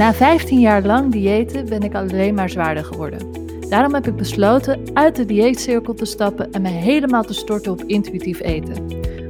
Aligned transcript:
Na 0.00 0.14
15 0.14 0.60
jaar 0.60 0.82
lang 0.82 1.12
diëten 1.12 1.68
ben 1.68 1.82
ik 1.82 1.94
alleen 1.94 2.34
maar 2.34 2.50
zwaarder 2.50 2.84
geworden. 2.84 3.32
Daarom 3.68 3.94
heb 3.94 4.06
ik 4.06 4.16
besloten 4.16 4.96
uit 4.96 5.16
de 5.16 5.24
dieetcirkel 5.24 5.94
te 5.94 6.04
stappen 6.04 6.52
en 6.52 6.62
me 6.62 6.68
helemaal 6.68 7.22
te 7.22 7.34
storten 7.34 7.72
op 7.72 7.82
intuïtief 7.82 8.40
eten. 8.40 8.86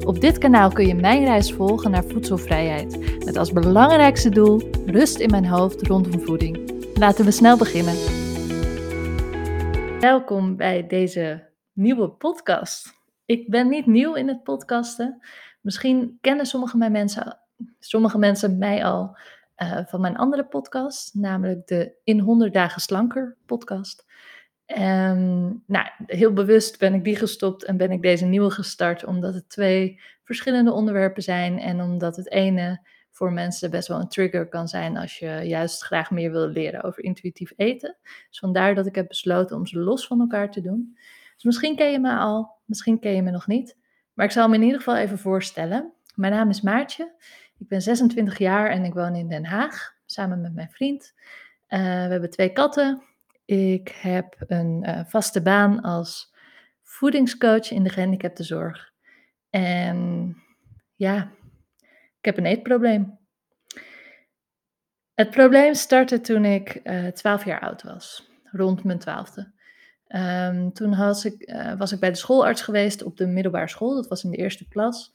Op 0.06 0.21
dit 0.21 0.38
kanaal 0.38 0.71
kun 0.71 0.87
je 0.87 0.94
mijn 0.94 1.24
reis 1.24 1.53
volgen 1.53 1.90
naar 1.90 2.04
voedselvrijheid, 2.04 3.21
met 3.24 3.37
als 3.37 3.53
belangrijkste 3.53 4.28
doel 4.28 4.71
rust 4.87 5.19
in 5.19 5.30
mijn 5.30 5.46
hoofd 5.46 5.87
rondom 5.87 6.21
voeding. 6.21 6.72
Laten 6.94 7.24
we 7.24 7.30
snel 7.30 7.56
beginnen. 7.56 7.94
Welkom 10.00 10.56
bij 10.56 10.87
deze 10.87 11.48
nieuwe 11.72 12.08
podcast. 12.08 13.00
Ik 13.26 13.48
ben 13.48 13.68
niet 13.68 13.87
nieuw 13.87 14.14
in 14.14 14.28
het 14.28 14.42
podcasten. 14.42 15.18
Misschien 15.60 16.18
kennen 16.20 16.46
sommige, 16.46 16.77
mijn 16.77 16.92
mensen, 16.92 17.38
sommige 17.78 18.18
mensen 18.18 18.59
mij 18.59 18.84
al 18.84 19.16
uh, 19.62 19.79
van 19.87 20.00
mijn 20.00 20.16
andere 20.16 20.45
podcast, 20.45 21.14
namelijk 21.14 21.66
de 21.66 21.95
In 22.05 22.20
100 22.20 22.52
Dagen 22.52 22.80
Slanker 22.80 23.37
podcast. 23.46 24.05
En 24.66 25.62
nou, 25.66 25.87
heel 26.06 26.32
bewust 26.32 26.78
ben 26.78 26.95
ik 26.95 27.05
die 27.05 27.16
gestopt 27.16 27.65
en 27.65 27.77
ben 27.77 27.91
ik 27.91 28.02
deze 28.02 28.24
nieuwe 28.24 28.51
gestart, 28.51 29.04
omdat 29.04 29.34
het 29.34 29.48
twee 29.48 30.01
verschillende 30.24 30.73
onderwerpen 30.73 31.23
zijn 31.23 31.59
en 31.59 31.80
omdat 31.80 32.16
het 32.16 32.30
ene 32.30 32.87
voor 33.10 33.32
mensen 33.32 33.70
best 33.70 33.88
wel 33.88 34.01
een 34.01 34.09
trigger 34.09 34.48
kan 34.48 34.68
zijn 34.68 34.96
als 34.96 35.18
je 35.18 35.41
juist 35.45 35.82
graag 35.82 36.10
meer 36.10 36.30
wil 36.30 36.46
leren 36.46 36.82
over 36.82 37.04
intuïtief 37.04 37.52
eten. 37.56 37.96
Dus 38.29 38.38
vandaar 38.38 38.74
dat 38.74 38.87
ik 38.87 38.95
heb 38.95 39.09
besloten 39.09 39.56
om 39.56 39.66
ze 39.66 39.79
los 39.79 40.06
van 40.06 40.20
elkaar 40.20 40.51
te 40.51 40.60
doen. 40.60 40.98
Dus 41.34 41.45
misschien 41.45 41.77
ken 41.77 41.90
je 41.90 41.98
me 41.98 42.16
al, 42.16 42.51
misschien 42.65 42.98
ken 42.98 43.15
je 43.15 43.23
me 43.23 43.30
nog 43.30 43.46
niet, 43.46 43.77
maar 44.15 44.27
ik 44.27 44.32
zal 44.32 44.48
me 44.48 44.54
in 44.54 44.62
ieder 44.62 44.79
geval 44.79 44.96
even 44.96 45.18
voorstellen. 45.18 45.92
Mijn 46.15 46.32
naam 46.32 46.48
is 46.48 46.60
Maartje. 46.60 47.12
Ik 47.60 47.69
ben 47.69 47.82
26 47.82 48.38
jaar 48.38 48.70
en 48.70 48.84
ik 48.84 48.95
woon 48.95 49.14
in 49.14 49.28
Den 49.28 49.45
Haag 49.45 49.95
samen 50.06 50.41
met 50.41 50.55
mijn 50.55 50.70
vriend. 50.70 51.14
Uh, 51.68 51.78
we 51.78 52.10
hebben 52.10 52.30
twee 52.30 52.52
katten. 52.52 53.02
Ik 53.45 53.88
heb 53.88 54.37
een 54.46 54.84
uh, 54.87 55.01
vaste 55.07 55.43
baan 55.43 55.80
als 55.80 56.34
voedingscoach 56.82 57.71
in 57.71 57.82
de 57.82 57.90
gehandicaptenzorg. 57.90 58.93
En 59.51 60.37
ja, 60.95 61.30
ik 62.18 62.24
heb 62.24 62.37
een 62.37 62.46
eetprobleem. 62.46 63.18
Het 65.15 65.31
probleem 65.31 65.75
startte 65.75 66.21
toen 66.21 66.45
ik 66.45 66.81
uh, 66.84 67.06
eh, 67.06 67.15
12 67.15 67.45
jaar 67.45 67.61
oud 67.61 67.83
was, 67.83 68.31
rond 68.45 68.84
mijn 68.84 68.99
twaalfde. 68.99 69.53
Um, 70.09 70.73
toen 70.73 70.97
was 70.97 71.25
ik, 71.25 71.53
was 71.79 71.93
ik 71.93 72.01
bij 72.01 72.11
de 72.11 72.17
schoolarts 72.17 72.62
geweest 72.62 73.03
op 73.03 73.17
de 73.17 73.27
middelbare 73.27 73.69
school, 73.69 73.95
dat 73.95 74.09
was 74.09 74.25
in 74.25 74.31
de 74.31 74.37
eerste 74.37 74.69
klas. 74.69 75.12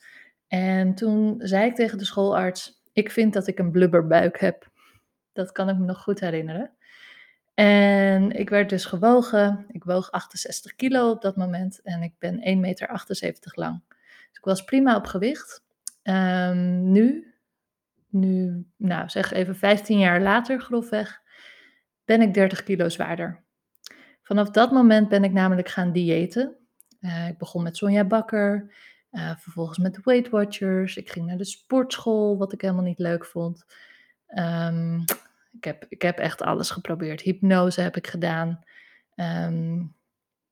En 0.56 0.94
toen 0.94 1.36
zei 1.40 1.66
ik 1.66 1.76
tegen 1.76 1.98
de 1.98 2.06
schoolarts: 2.06 2.82
Ik 2.94 3.12
vind 3.12 3.34
dat 3.34 3.48
ik 3.48 3.60
een 3.60 3.72
blubberbuik 3.72 4.40
heb. 4.40 4.72
Dat 5.34 5.52
kan 5.52 5.70
ik 5.70 5.78
me 5.78 5.86
nog 5.86 6.02
goed 6.02 6.20
herinneren. 6.20 6.72
En 7.54 8.32
ik 8.32 8.50
werd 8.50 8.70
dus 8.70 8.86
gewogen. 8.86 9.66
Ik 9.72 9.84
woog 9.84 10.12
68 10.12 10.76
kilo 10.76 11.10
op 11.10 11.22
dat 11.22 11.36
moment 11.36 11.82
en 11.82 12.02
ik 12.02 12.14
ben 12.20 12.36
1,78 12.36 12.60
meter 12.60 13.52
lang. 13.56 13.82
Dus 13.88 14.38
ik 14.38 14.44
was 14.44 14.64
prima 14.64 14.96
op 14.96 15.06
gewicht. 15.06 15.64
Um, 16.04 16.92
nu, 16.92 17.34
nu, 18.10 18.66
nou 18.78 19.10
zeg 19.10 19.32
even 19.32 19.56
15 19.56 20.00
jaar 20.00 20.22
later 20.22 20.62
grofweg, 20.62 21.22
ben 22.06 22.22
ik 22.22 22.34
30 22.34 22.64
kilo 22.64 22.90
zwaarder. 22.90 23.44
Vanaf 24.22 24.50
dat 24.50 24.72
moment 24.72 25.10
ben 25.10 25.24
ik 25.24 25.32
namelijk 25.32 25.70
gaan 25.70 25.92
diëten. 25.92 26.56
Uh, 27.02 27.28
ik 27.28 27.38
begon 27.38 27.64
met 27.64 27.78
Sonja 27.78 28.04
Bakker. 28.04 28.74
Uh, 29.16 29.36
vervolgens 29.38 29.78
met 29.78 30.04
Weight 30.04 30.30
Watchers. 30.30 30.98
Ik 30.98 31.10
ging 31.10 31.26
naar 31.26 31.38
de 31.38 31.46
sportschool, 31.46 32.38
wat 32.38 32.54
ik 32.54 32.62
helemaal 32.62 32.84
niet 32.84 33.00
leuk 33.00 33.26
vond. 33.26 33.66
Um, 34.38 35.04
ik, 35.52 35.64
heb, 35.64 35.86
ik 35.90 36.02
heb 36.02 36.18
echt 36.18 36.42
alles 36.42 36.70
geprobeerd. 36.70 37.22
Hypnose 37.22 37.82
heb 37.82 37.96
ik 37.96 38.08
gedaan. 38.08 38.64
Um, 39.16 39.96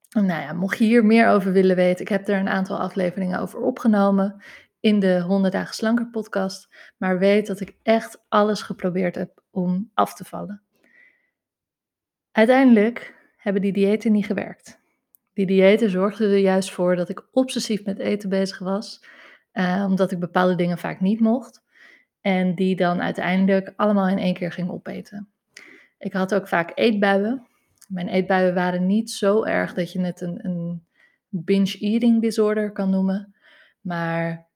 nou 0.10 0.42
ja, 0.42 0.54
mocht 0.54 0.78
je 0.78 0.84
hier 0.84 1.06
meer 1.06 1.28
over 1.28 1.52
willen 1.52 1.76
weten, 1.76 2.02
ik 2.02 2.10
heb 2.10 2.28
er 2.28 2.40
een 2.40 2.50
aantal 2.50 2.80
afleveringen 2.80 3.40
over 3.40 3.60
opgenomen 3.60 4.42
in 4.80 5.00
de 5.00 5.22
100 5.22 5.54
dagen 5.54 5.74
slanker 5.74 6.10
podcast. 6.10 6.70
Maar 6.98 7.20
weet 7.20 7.48
dat 7.48 7.60
ik 7.60 7.76
echt 7.84 8.24
alles 8.30 8.62
geprobeerd 8.62 9.16
heb 9.16 9.44
om 9.52 9.92
af 9.94 10.14
te 10.16 10.26
vallen. 10.26 10.62
Uiteindelijk 12.32 13.16
hebben 13.38 13.62
die 13.62 13.74
diëten 13.74 14.12
niet 14.12 14.26
gewerkt. 14.26 14.83
Die 15.34 15.46
diëten 15.46 15.90
zorgden 15.90 16.32
er 16.32 16.38
juist 16.38 16.72
voor 16.72 16.96
dat 16.96 17.10
ik 17.10 17.28
obsessief 17.32 17.86
met 17.86 18.00
eten 18.00 18.30
bezig 18.30 18.60
was, 18.60 19.06
uh, 19.54 19.86
omdat 19.90 20.12
ik 20.12 20.20
bepaalde 20.20 20.56
dingen 20.56 20.78
vaak 20.78 21.00
niet 21.00 21.20
mocht. 21.20 21.62
En 22.22 22.56
die 22.56 22.76
dan 22.76 23.02
uiteindelijk 23.02 23.74
allemaal 23.76 24.08
in 24.08 24.18
één 24.18 24.34
keer 24.34 24.52
ging 24.52 24.70
opeten. 24.70 25.30
Ik 25.98 26.14
had 26.14 26.34
ook 26.34 26.48
vaak 26.48 26.72
eetbuien. 26.76 27.48
Mijn 27.88 28.08
eetbuien 28.08 28.54
waren 28.54 28.86
niet 28.86 29.12
zo 29.12 29.44
erg 29.44 29.74
dat 29.74 29.92
je 29.92 30.02
het 30.02 30.22
een, 30.22 30.46
een 30.46 30.86
binge 31.30 31.78
eating 31.80 32.22
disorder 32.22 32.72
kan 32.72 32.90
noemen. 32.90 33.36
Maar 33.82 34.48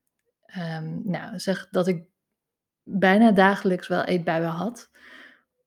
um, 0.58 1.02
nou, 1.04 1.40
zeg 1.40 1.68
dat 1.72 1.88
ik 1.88 2.04
bijna 2.84 3.32
dagelijks 3.32 3.88
wel 3.88 4.04
eetbuien 4.04 4.50
had 4.50 4.90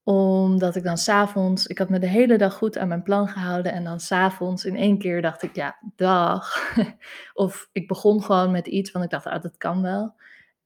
omdat 0.03 0.77
ik 0.77 0.83
dan 0.83 0.99
s'avonds, 0.99 1.67
ik 1.67 1.79
had 1.79 1.89
me 1.89 1.99
de 1.99 2.07
hele 2.07 2.39
dag 2.39 2.55
goed 2.55 2.79
aan 2.79 2.89
mijn 2.89 3.03
plan 3.03 3.29
gehouden. 3.29 3.73
En 3.73 3.85
dan 3.85 4.01
s'avonds 4.01 4.65
in 4.65 4.77
één 4.77 4.99
keer 4.99 5.23
dacht 5.23 5.43
ik, 5.43 5.55
ja, 5.55 5.77
dag. 5.97 6.75
of 7.35 7.69
ik 7.73 7.89
begon 7.89 8.23
gewoon 8.23 8.51
met 8.51 8.67
iets, 8.67 8.91
want 8.91 9.05
ik 9.05 9.11
dacht, 9.11 9.27
ah, 9.27 9.43
dat 9.43 9.57
kan 9.57 9.83
wel. 9.83 10.15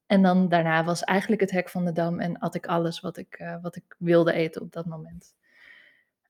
En 0.07 0.23
dan 0.23 0.49
daarna 0.49 0.85
was 0.85 1.05
eigenlijk 1.05 1.41
het 1.41 1.51
hek 1.51 1.69
van 1.69 1.85
de 1.85 1.93
dam 1.93 2.21
en 2.21 2.39
at 2.39 2.55
ik 2.55 2.67
alles 2.67 3.01
wat 3.01 3.17
ik, 3.17 3.39
uh, 3.41 3.57
wat 3.63 3.77
ik 3.77 3.97
wilde 3.99 4.33
eten 4.33 4.63
op 4.63 4.73
dat 4.73 4.87
moment. 4.87 5.35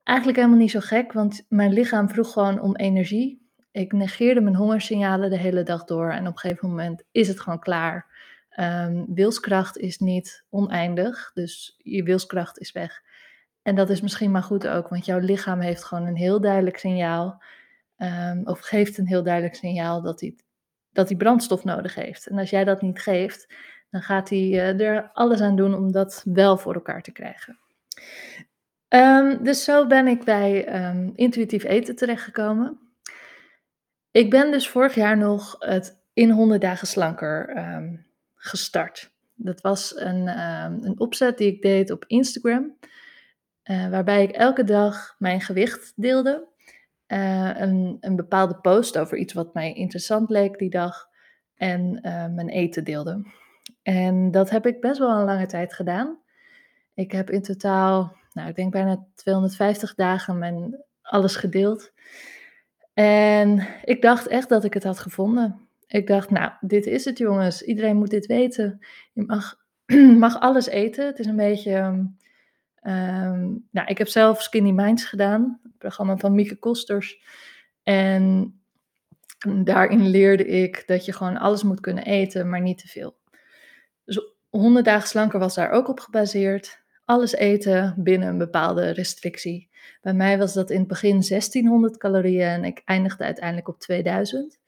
Eigenlijk 0.03 0.39
helemaal 0.39 0.59
niet 0.59 0.71
zo 0.71 0.81
gek, 0.81 1.13
want 1.13 1.47
mijn 1.49 1.73
lichaam 1.73 2.09
vroeg 2.09 2.33
gewoon 2.33 2.61
om 2.61 2.77
energie. 2.77 3.49
Ik 3.73 3.93
negeerde 3.93 4.41
mijn 4.41 4.57
hongersignalen 4.57 5.31
de 5.31 5.39
hele 5.39 5.63
dag 5.63 5.85
door 5.85 6.11
en 6.11 6.27
op 6.27 6.33
een 6.33 6.39
gegeven 6.39 6.69
moment 6.69 7.03
is 7.11 7.29
het 7.29 7.41
gewoon 7.41 7.59
klaar. 7.59 8.14
Um, 8.61 9.15
wilskracht 9.15 9.79
is 9.79 9.99
niet 9.99 10.45
oneindig, 10.51 11.31
dus 11.35 11.75
je 11.79 12.03
wilskracht 12.03 12.59
is 12.59 12.73
weg. 12.73 13.03
En 13.63 13.75
dat 13.75 13.91
is 13.91 14.01
misschien 14.01 14.31
maar 14.31 14.43
goed 14.43 14.67
ook, 14.67 14.89
want 14.89 15.05
jouw 15.05 15.19
lichaam 15.19 15.61
heeft 15.61 15.85
gewoon 15.85 16.07
een 16.07 16.17
heel 16.17 16.41
duidelijk 16.41 16.79
signaal, 16.79 17.43
um, 17.99 18.43
of 18.45 18.61
geeft 18.61 18.99
een 18.99 19.07
heel 19.07 19.23
duidelijk 19.23 19.55
signaal 19.55 20.03
dat 20.03 20.21
hij, 20.21 20.37
dat 20.93 21.09
hij 21.09 21.17
brandstof 21.17 21.65
nodig 21.65 21.95
heeft. 21.95 22.27
En 22.27 22.39
als 22.39 22.51
jij 22.51 22.65
dat 22.65 22.83
niet 22.83 23.01
geeft, 23.01 23.55
dan 23.91 24.03
gaat 24.03 24.29
hij 24.29 24.39
uh, 24.39 24.81
er 24.81 25.11
alles 25.13 25.41
aan 25.41 25.57
doen 25.57 25.75
om 25.75 25.93
dat 25.93 26.23
wel 26.25 26.59
voor 26.59 26.75
elkaar 26.75 27.03
te 27.03 27.13
krijgen. 27.13 27.59
Um, 28.89 29.45
dus 29.45 29.65
zo 29.65 29.87
ben 29.87 30.07
ik 30.07 30.25
bij 30.25 30.65
intuïtief 31.15 31.65
eten 31.65 31.97
terechtgekomen. 31.97 32.79
Ik 34.11 34.31
ben 34.31 34.51
dus 34.51 34.69
vorig 34.69 34.95
jaar 34.95 35.17
nog 35.17 35.57
het 35.59 35.99
in 36.13 36.31
100 36.31 36.61
dagen 36.61 36.87
slanker 36.87 37.57
gestart. 38.45 39.13
Dat 39.35 39.61
was 39.61 39.97
een, 39.97 40.29
ehm, 40.29 40.79
een 40.83 41.01
opzet 41.01 41.39
die 41.39 41.53
ik 41.53 41.63
deed 41.63 41.91
op 41.91 42.05
Instagram, 42.07 42.77
uh, 43.65 43.89
waarbij 43.89 44.23
ik 44.23 44.31
elke 44.31 44.65
dag 44.65 45.15
mijn 45.19 45.41
gewicht 45.41 45.93
deelde. 45.97 46.47
Uh, 47.07 47.61
een, 47.61 47.97
een, 48.01 48.17
bepaalde 48.17 48.57
post 48.57 48.99
over 48.99 49.17
iets 49.19 49.33
wat 49.33 49.55
mij 49.55 49.73
interessant 49.73 50.31
leek 50.31 50.59
die 50.59 50.71
dag 50.71 51.09
en 51.55 51.99
uh, 52.03 52.27
mijn 52.27 52.49
eten 52.49 52.85
deelde. 52.85 53.27
En 53.83 54.31
dat 54.31 54.51
heb 54.51 54.67
ik 54.67 54.81
best 54.81 54.99
wel 54.99 55.11
een 55.11 55.25
lange 55.25 55.47
tijd 55.47 55.75
gedaan. 55.75 56.19
Ik 56.95 57.13
heb 57.13 57.31
in 57.31 57.43
totaal, 57.43 58.17
nou, 58.33 58.49
ik 58.49 58.57
denk 58.57 58.73
bijna 58.73 59.07
250 59.15 59.95
dagen 59.95 60.39
mijn 60.39 60.85
alles 61.03 61.37
gedeeld. 61.37 61.93
En 62.95 63.67
ik 63.85 64.03
dacht 64.03 64.27
echt 64.27 64.49
dat 64.49 64.65
ik 64.65 64.75
het 64.75 64.85
had 64.85 64.99
gevonden. 64.99 65.64
Ik 65.95 66.07
dacht, 66.07 66.31
nou, 66.31 66.53
dit 66.61 66.87
is 66.87 67.05
het 67.05 67.19
jongens. 67.19 67.63
Iedereen 67.63 67.97
moet 67.97 68.11
dit 68.11 68.27
weten. 68.27 68.87
Je 69.13 69.23
mag, 69.27 69.57
mag 70.25 70.41
alles 70.41 70.67
eten. 70.67 71.07
Het 71.07 71.19
is 71.19 71.27
een 71.27 71.37
beetje... 71.37 71.73
Um, 72.83 73.67
nou, 73.71 73.87
ik 73.87 73.99
heb 73.99 74.09
zelf 74.09 74.43
Skinny 74.43 74.71
Minds 74.71 75.05
gedaan. 75.05 75.61
Het 75.63 75.79
programma 75.79 76.17
van 76.17 76.35
Mieke 76.35 76.57
Kosters. 76.57 77.23
En 77.83 78.55
daarin 79.63 80.09
leerde 80.09 80.47
ik 80.47 80.83
dat 80.87 81.05
je 81.05 81.13
gewoon 81.13 81.37
alles 81.37 81.63
moet 81.63 81.81
kunnen 81.81 82.05
eten, 82.05 82.49
maar 82.49 82.61
niet 82.61 82.79
te 82.79 82.89
veel. 82.89 83.17
Dus 84.05 84.35
100 84.49 84.85
dagen 84.85 85.09
slanker 85.09 85.39
was 85.39 85.55
daar 85.55 85.71
ook 85.71 85.89
op 85.89 86.01
gebaseerd. 86.01 86.83
Alles 87.05 87.33
eten 87.33 87.95
binnen 87.99 88.29
een 88.29 88.39
bepaalde 88.39 88.91
restrictie. 88.91 89.71
Bij 90.01 90.15
mij 90.15 90.39
was 90.39 90.55
dat 90.55 90.71
in 90.71 90.79
het 90.79 90.89
begin 90.89 91.11
1600 91.29 91.97
calorieën 91.97 92.49
en 92.49 92.65
ik 92.65 92.83
eindigde 92.85 93.25
uiteindelijk 93.25 93.69
op 93.69 93.79
2000. 93.81 94.63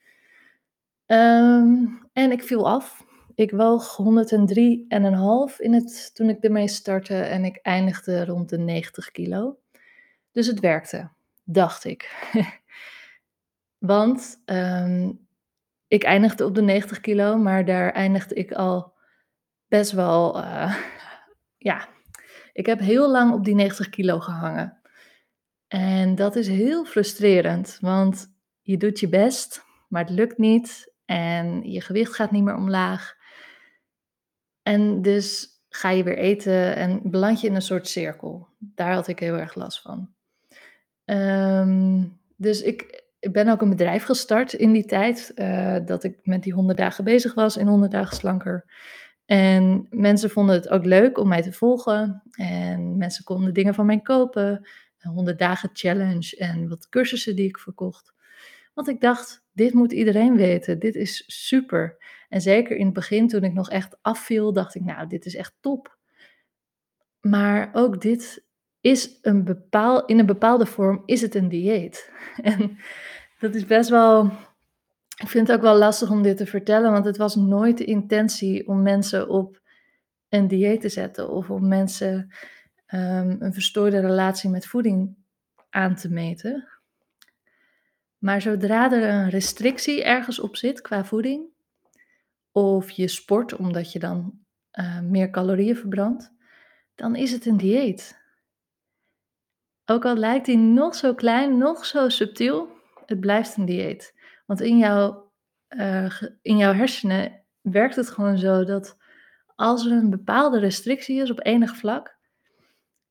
Um, 1.07 2.09
en 2.13 2.31
ik 2.31 2.43
viel 2.43 2.69
af. 2.69 3.05
Ik 3.35 3.51
woog 3.51 3.97
103,5 3.97 5.57
in 5.57 5.73
het, 5.73 6.11
toen 6.13 6.29
ik 6.29 6.43
ermee 6.43 6.67
startte 6.67 7.15
en 7.15 7.45
ik 7.45 7.59
eindigde 7.61 8.25
rond 8.25 8.49
de 8.49 8.57
90 8.57 9.11
kilo. 9.11 9.59
Dus 10.31 10.47
het 10.47 10.59
werkte, 10.59 11.09
dacht 11.43 11.83
ik. 11.83 12.29
Want 13.77 14.41
um, 14.45 15.27
ik 15.87 16.03
eindigde 16.03 16.45
op 16.45 16.55
de 16.55 16.61
90 16.61 16.99
kilo, 16.99 17.37
maar 17.37 17.65
daar 17.65 17.91
eindigde 17.91 18.35
ik 18.35 18.51
al 18.51 18.93
best 19.67 19.91
wel, 19.91 20.37
uh, 20.37 20.77
ja, 21.57 21.87
Ik 22.53 22.65
heb 22.65 22.79
heel 22.79 23.11
lang 23.11 23.33
op 23.33 23.43
die 23.45 23.55
90 23.55 23.89
kilo 23.89 24.19
gehangen. 24.19 24.81
En 25.67 26.15
dat 26.15 26.35
is 26.35 26.47
heel 26.47 26.85
frustrerend, 26.85 27.77
want 27.81 28.33
je 28.61 28.77
doet 28.77 28.99
je 28.99 29.09
best, 29.09 29.63
maar 29.87 30.01
het 30.01 30.13
lukt 30.13 30.37
niet 30.37 30.95
en 31.07 31.71
je 31.71 31.81
gewicht 31.81 32.15
gaat 32.15 32.31
niet 32.31 32.43
meer 32.43 32.55
omlaag. 32.55 33.15
En 34.63 35.01
dus 35.01 35.47
ga 35.69 35.89
je 35.89 36.03
weer 36.03 36.17
eten 36.17 36.75
en 36.75 36.99
beland 37.03 37.41
je 37.41 37.47
in 37.47 37.55
een 37.55 37.61
soort 37.61 37.87
cirkel. 37.87 38.47
Daar 38.57 38.93
had 38.93 39.07
ik 39.07 39.19
heel 39.19 39.37
erg 39.37 39.55
last 39.55 39.81
van. 39.81 40.09
Ehm, 41.05 42.03
dus 42.35 42.61
ik, 42.61 43.03
ik 43.19 43.33
ben 43.33 43.49
ook 43.49 43.61
een 43.61 43.69
bedrijf 43.69 44.03
gestart 44.03 44.53
in 44.53 44.71
die 44.71 44.85
tijd 44.85 45.31
uh, 45.35 45.77
dat 45.85 46.03
ik 46.03 46.19
met 46.23 46.43
die 46.43 46.53
100 46.53 46.77
dagen 46.77 47.03
bezig 47.03 47.33
was, 47.33 47.57
in 47.57 47.67
100 47.67 47.91
dagen 47.91 48.15
slanker. 48.15 48.65
En 49.25 49.87
mensen 49.89 50.29
vonden 50.29 50.55
het 50.55 50.69
ook 50.69 50.85
leuk 50.85 51.17
om 51.17 51.27
mij 51.27 51.41
te 51.41 51.53
volgen. 51.53 52.23
En 52.31 52.97
mensen 52.97 53.23
konden 53.23 53.53
dingen 53.53 53.73
van 53.73 53.85
mij 53.85 53.99
kopen. 53.99 54.67
Een 54.99 55.11
100 55.11 55.39
dagen 55.39 55.69
challenge 55.73 56.35
en 56.37 56.69
wat 56.69 56.89
cursussen 56.89 57.35
die 57.35 57.47
ik 57.47 57.57
verkocht. 57.57 58.13
Want 58.73 58.87
ik 58.87 59.01
dacht, 59.01 59.46
dit 59.57 59.73
moet 59.73 59.91
iedereen 59.91 60.35
weten. 60.35 60.79
Dit 60.79 60.95
is 60.95 61.23
super. 61.27 61.97
En 62.29 62.41
zeker 62.41 62.77
in 62.77 62.85
het 62.85 62.93
begin, 62.93 63.27
toen 63.27 63.43
ik 63.43 63.53
nog 63.53 63.69
echt 63.69 63.97
afviel, 64.01 64.53
dacht 64.53 64.75
ik, 64.75 64.83
nou, 64.83 65.07
dit 65.07 65.25
is 65.25 65.35
echt 65.35 65.55
top. 65.59 65.97
Maar 67.21 67.69
ook 67.73 68.01
dit 68.01 68.45
is 68.81 69.19
een 69.21 69.43
bepaal, 69.43 70.05
in 70.05 70.19
een 70.19 70.25
bepaalde 70.25 70.65
vorm 70.65 71.03
is 71.05 71.21
het 71.21 71.35
een 71.35 71.49
dieet. 71.49 72.11
En 72.41 72.77
dat 73.39 73.55
is 73.55 73.65
best 73.65 73.89
wel. 73.89 74.31
Ik 75.17 75.27
vind 75.27 75.47
het 75.47 75.57
ook 75.57 75.63
wel 75.63 75.77
lastig 75.77 76.09
om 76.11 76.21
dit 76.21 76.37
te 76.37 76.45
vertellen, 76.45 76.91
want 76.91 77.05
het 77.05 77.17
was 77.17 77.35
nooit 77.35 77.77
de 77.77 77.85
intentie 77.85 78.67
om 78.67 78.81
mensen 78.81 79.29
op 79.29 79.61
een 80.29 80.47
dieet 80.47 80.81
te 80.81 80.89
zetten 80.89 81.29
of 81.29 81.49
om 81.49 81.67
mensen 81.67 82.31
um, 82.93 83.35
een 83.39 83.53
verstoorde 83.53 83.99
relatie 83.99 84.49
met 84.49 84.67
voeding 84.67 85.15
aan 85.69 85.95
te 85.95 86.11
meten. 86.11 86.67
Maar 88.17 88.41
zodra 88.41 88.91
er 88.91 89.09
een 89.09 89.29
restrictie 89.29 90.03
ergens 90.03 90.39
op 90.39 90.55
zit 90.55 90.81
qua 90.81 91.05
voeding, 91.05 91.45
of 92.51 92.91
je 92.91 93.07
sport 93.07 93.55
omdat 93.55 93.91
je 93.91 93.99
dan 93.99 94.39
uh, 94.79 94.99
meer 94.99 95.29
calorieën 95.29 95.75
verbrandt, 95.75 96.33
dan 96.95 97.15
is 97.15 97.31
het 97.31 97.45
een 97.45 97.57
dieet. 97.57 98.25
Ook 99.85 100.05
al 100.05 100.15
lijkt 100.15 100.45
die 100.45 100.57
nog 100.57 100.95
zo 100.95 101.13
klein, 101.13 101.57
nog 101.57 101.85
zo 101.85 102.09
subtiel, 102.09 102.69
het 103.05 103.19
blijft 103.19 103.57
een 103.57 103.65
dieet. 103.65 104.15
Want 104.45 104.61
in 104.61 104.77
jouw, 104.77 105.31
uh, 105.69 106.21
in 106.41 106.57
jouw 106.57 106.73
hersenen 106.73 107.43
werkt 107.61 107.95
het 107.95 108.09
gewoon 108.09 108.37
zo 108.37 108.63
dat 108.63 108.97
als 109.55 109.85
er 109.85 109.91
een 109.91 110.09
bepaalde 110.09 110.59
restrictie 110.59 111.21
is 111.21 111.31
op 111.31 111.45
enig 111.45 111.75
vlak, 111.75 112.17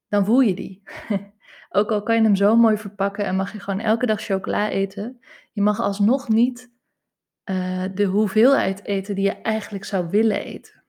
dan 0.09 0.25
voel 0.25 0.41
je 0.41 0.55
die. 0.55 0.82
Ook 1.76 1.90
al 1.90 2.02
kan 2.02 2.17
je 2.17 2.23
hem 2.23 2.37
zo 2.37 2.56
mooi 2.56 2.76
verpakken 2.76 3.25
en 3.25 3.37
mag 3.37 3.52
je 3.52 3.61
gewoon 3.61 3.81
elke 3.81 4.06
dag 4.06 4.20
chocola 4.20 4.69
eten, 4.69 5.20
je 5.52 5.62
mag 5.62 5.81
alsnog 5.81 6.28
niet 6.28 6.70
uh, 7.44 7.84
de 7.94 8.05
hoeveelheid 8.05 8.84
eten 8.84 9.14
die 9.14 9.25
je 9.25 9.43
eigenlijk 9.43 9.84
zou 9.84 10.08
willen 10.11 10.43
eten. 10.43 10.82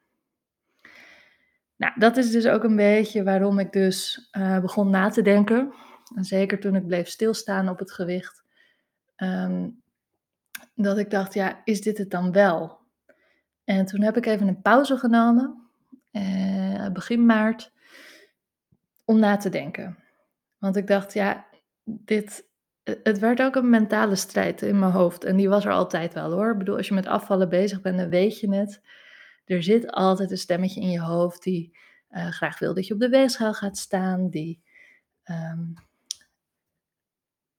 Nou, 1.75 1.99
dat 1.99 2.17
is 2.17 2.31
dus 2.31 2.47
ook 2.47 2.63
een 2.63 2.75
beetje 2.75 3.23
waarom 3.23 3.59
ik 3.59 3.71
dus 3.71 4.29
uh, 4.37 4.59
begon 4.59 4.89
na 4.89 5.09
te 5.09 5.21
denken. 5.21 5.73
En 6.15 6.23
zeker 6.23 6.59
toen 6.59 6.75
ik 6.75 6.87
bleef 6.87 7.07
stilstaan 7.07 7.69
op 7.69 7.79
het 7.79 7.91
gewicht. 7.91 8.43
Um, 9.17 9.81
dat 10.73 10.97
ik 10.97 11.09
dacht, 11.09 11.33
ja, 11.33 11.61
is 11.63 11.81
dit 11.81 11.97
het 11.97 12.11
dan 12.11 12.31
wel? 12.31 12.77
En 13.63 13.85
toen 13.85 14.01
heb 14.01 14.17
ik 14.17 14.25
even 14.25 14.47
een 14.47 14.61
pauze 14.61 14.97
genomen, 14.97 15.69
uh, 16.11 16.89
begin 16.89 17.25
maart, 17.25 17.71
om 19.05 19.19
na 19.19 19.37
te 19.37 19.49
denken. 19.49 19.97
Want 20.57 20.75
ik 20.75 20.87
dacht, 20.87 21.13
ja, 21.13 21.45
dit, 21.83 22.49
het 22.83 23.19
werd 23.19 23.41
ook 23.41 23.55
een 23.55 23.69
mentale 23.69 24.15
strijd 24.15 24.61
in 24.61 24.79
mijn 24.79 24.91
hoofd. 24.91 25.23
En 25.23 25.35
die 25.35 25.49
was 25.49 25.65
er 25.65 25.71
altijd 25.71 26.13
wel 26.13 26.31
hoor. 26.31 26.51
Ik 26.51 26.57
bedoel, 26.57 26.77
als 26.77 26.87
je 26.87 26.93
met 26.93 27.07
afvallen 27.07 27.49
bezig 27.49 27.81
bent, 27.81 27.97
dan 27.97 28.09
weet 28.09 28.39
je 28.39 28.55
het. 28.55 28.81
Er 29.45 29.63
zit 29.63 29.91
altijd 29.91 30.31
een 30.31 30.37
stemmetje 30.37 30.81
in 30.81 30.89
je 30.89 31.01
hoofd 31.01 31.43
die 31.43 31.77
uh, 32.09 32.27
graag 32.27 32.59
wil 32.59 32.73
dat 32.73 32.87
je 32.87 32.93
op 32.93 32.99
de 32.99 33.09
weegschaal 33.09 33.53
gaat 33.53 33.77
staan. 33.77 34.29
Die 34.29 34.61
um, 35.23 35.73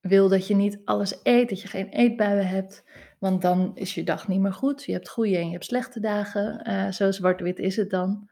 wil 0.00 0.29
dat 0.29 0.47
je 0.47 0.55
niet 0.55 0.81
alles 0.85 1.21
eet, 1.23 1.49
dat 1.49 1.62
je 1.62 1.69
geen 1.69 1.89
eetbuien 1.89 2.49
hebt. 2.49 2.85
Want 3.19 3.43
dan 3.43 3.71
is 3.75 3.95
je 3.95 4.05
dag 4.05 4.29
niet 4.29 4.41
meer 4.41 4.53
goed. 4.53 4.85
Je 4.85 4.93
hebt 4.93 5.09
goede 5.09 5.37
en 5.37 5.47
je 5.47 5.53
hebt 5.53 5.65
slechte 5.65 6.00
dagen. 6.00 6.71
Uh, 6.71 6.91
zo 6.91 7.11
zwart-wit 7.11 7.59
is 7.59 7.77
het 7.77 7.91
dan. 7.91 8.31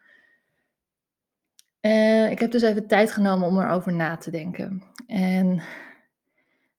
Uh, 1.87 2.31
ik 2.31 2.39
heb 2.39 2.51
dus 2.51 2.63
even 2.63 2.87
tijd 2.87 3.13
genomen 3.13 3.49
om 3.49 3.59
erover 3.59 3.93
na 3.93 4.17
te 4.17 4.31
denken. 4.31 4.83
En 5.07 5.63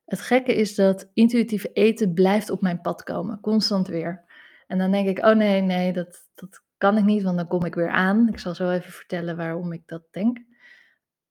het 0.05 0.21
gekke 0.21 0.55
is 0.55 0.75
dat 0.75 1.09
intuïtief 1.13 1.65
eten 1.73 2.13
blijft 2.13 2.49
op 2.49 2.61
mijn 2.61 2.81
pad 2.81 3.03
komen, 3.03 3.39
constant 3.39 3.87
weer. 3.87 4.23
En 4.67 4.77
dan 4.77 4.91
denk 4.91 5.07
ik, 5.07 5.25
oh 5.25 5.35
nee, 5.35 5.61
nee, 5.61 5.93
dat, 5.93 6.29
dat 6.35 6.61
kan 6.77 6.97
ik 6.97 7.03
niet, 7.03 7.23
want 7.23 7.37
dan 7.37 7.47
kom 7.47 7.65
ik 7.65 7.75
weer 7.75 7.89
aan. 7.89 8.27
Ik 8.27 8.39
zal 8.39 8.55
zo 8.55 8.69
even 8.69 8.91
vertellen 8.91 9.37
waarom 9.37 9.71
ik 9.71 9.83
dat 9.85 10.03
denk. 10.11 10.37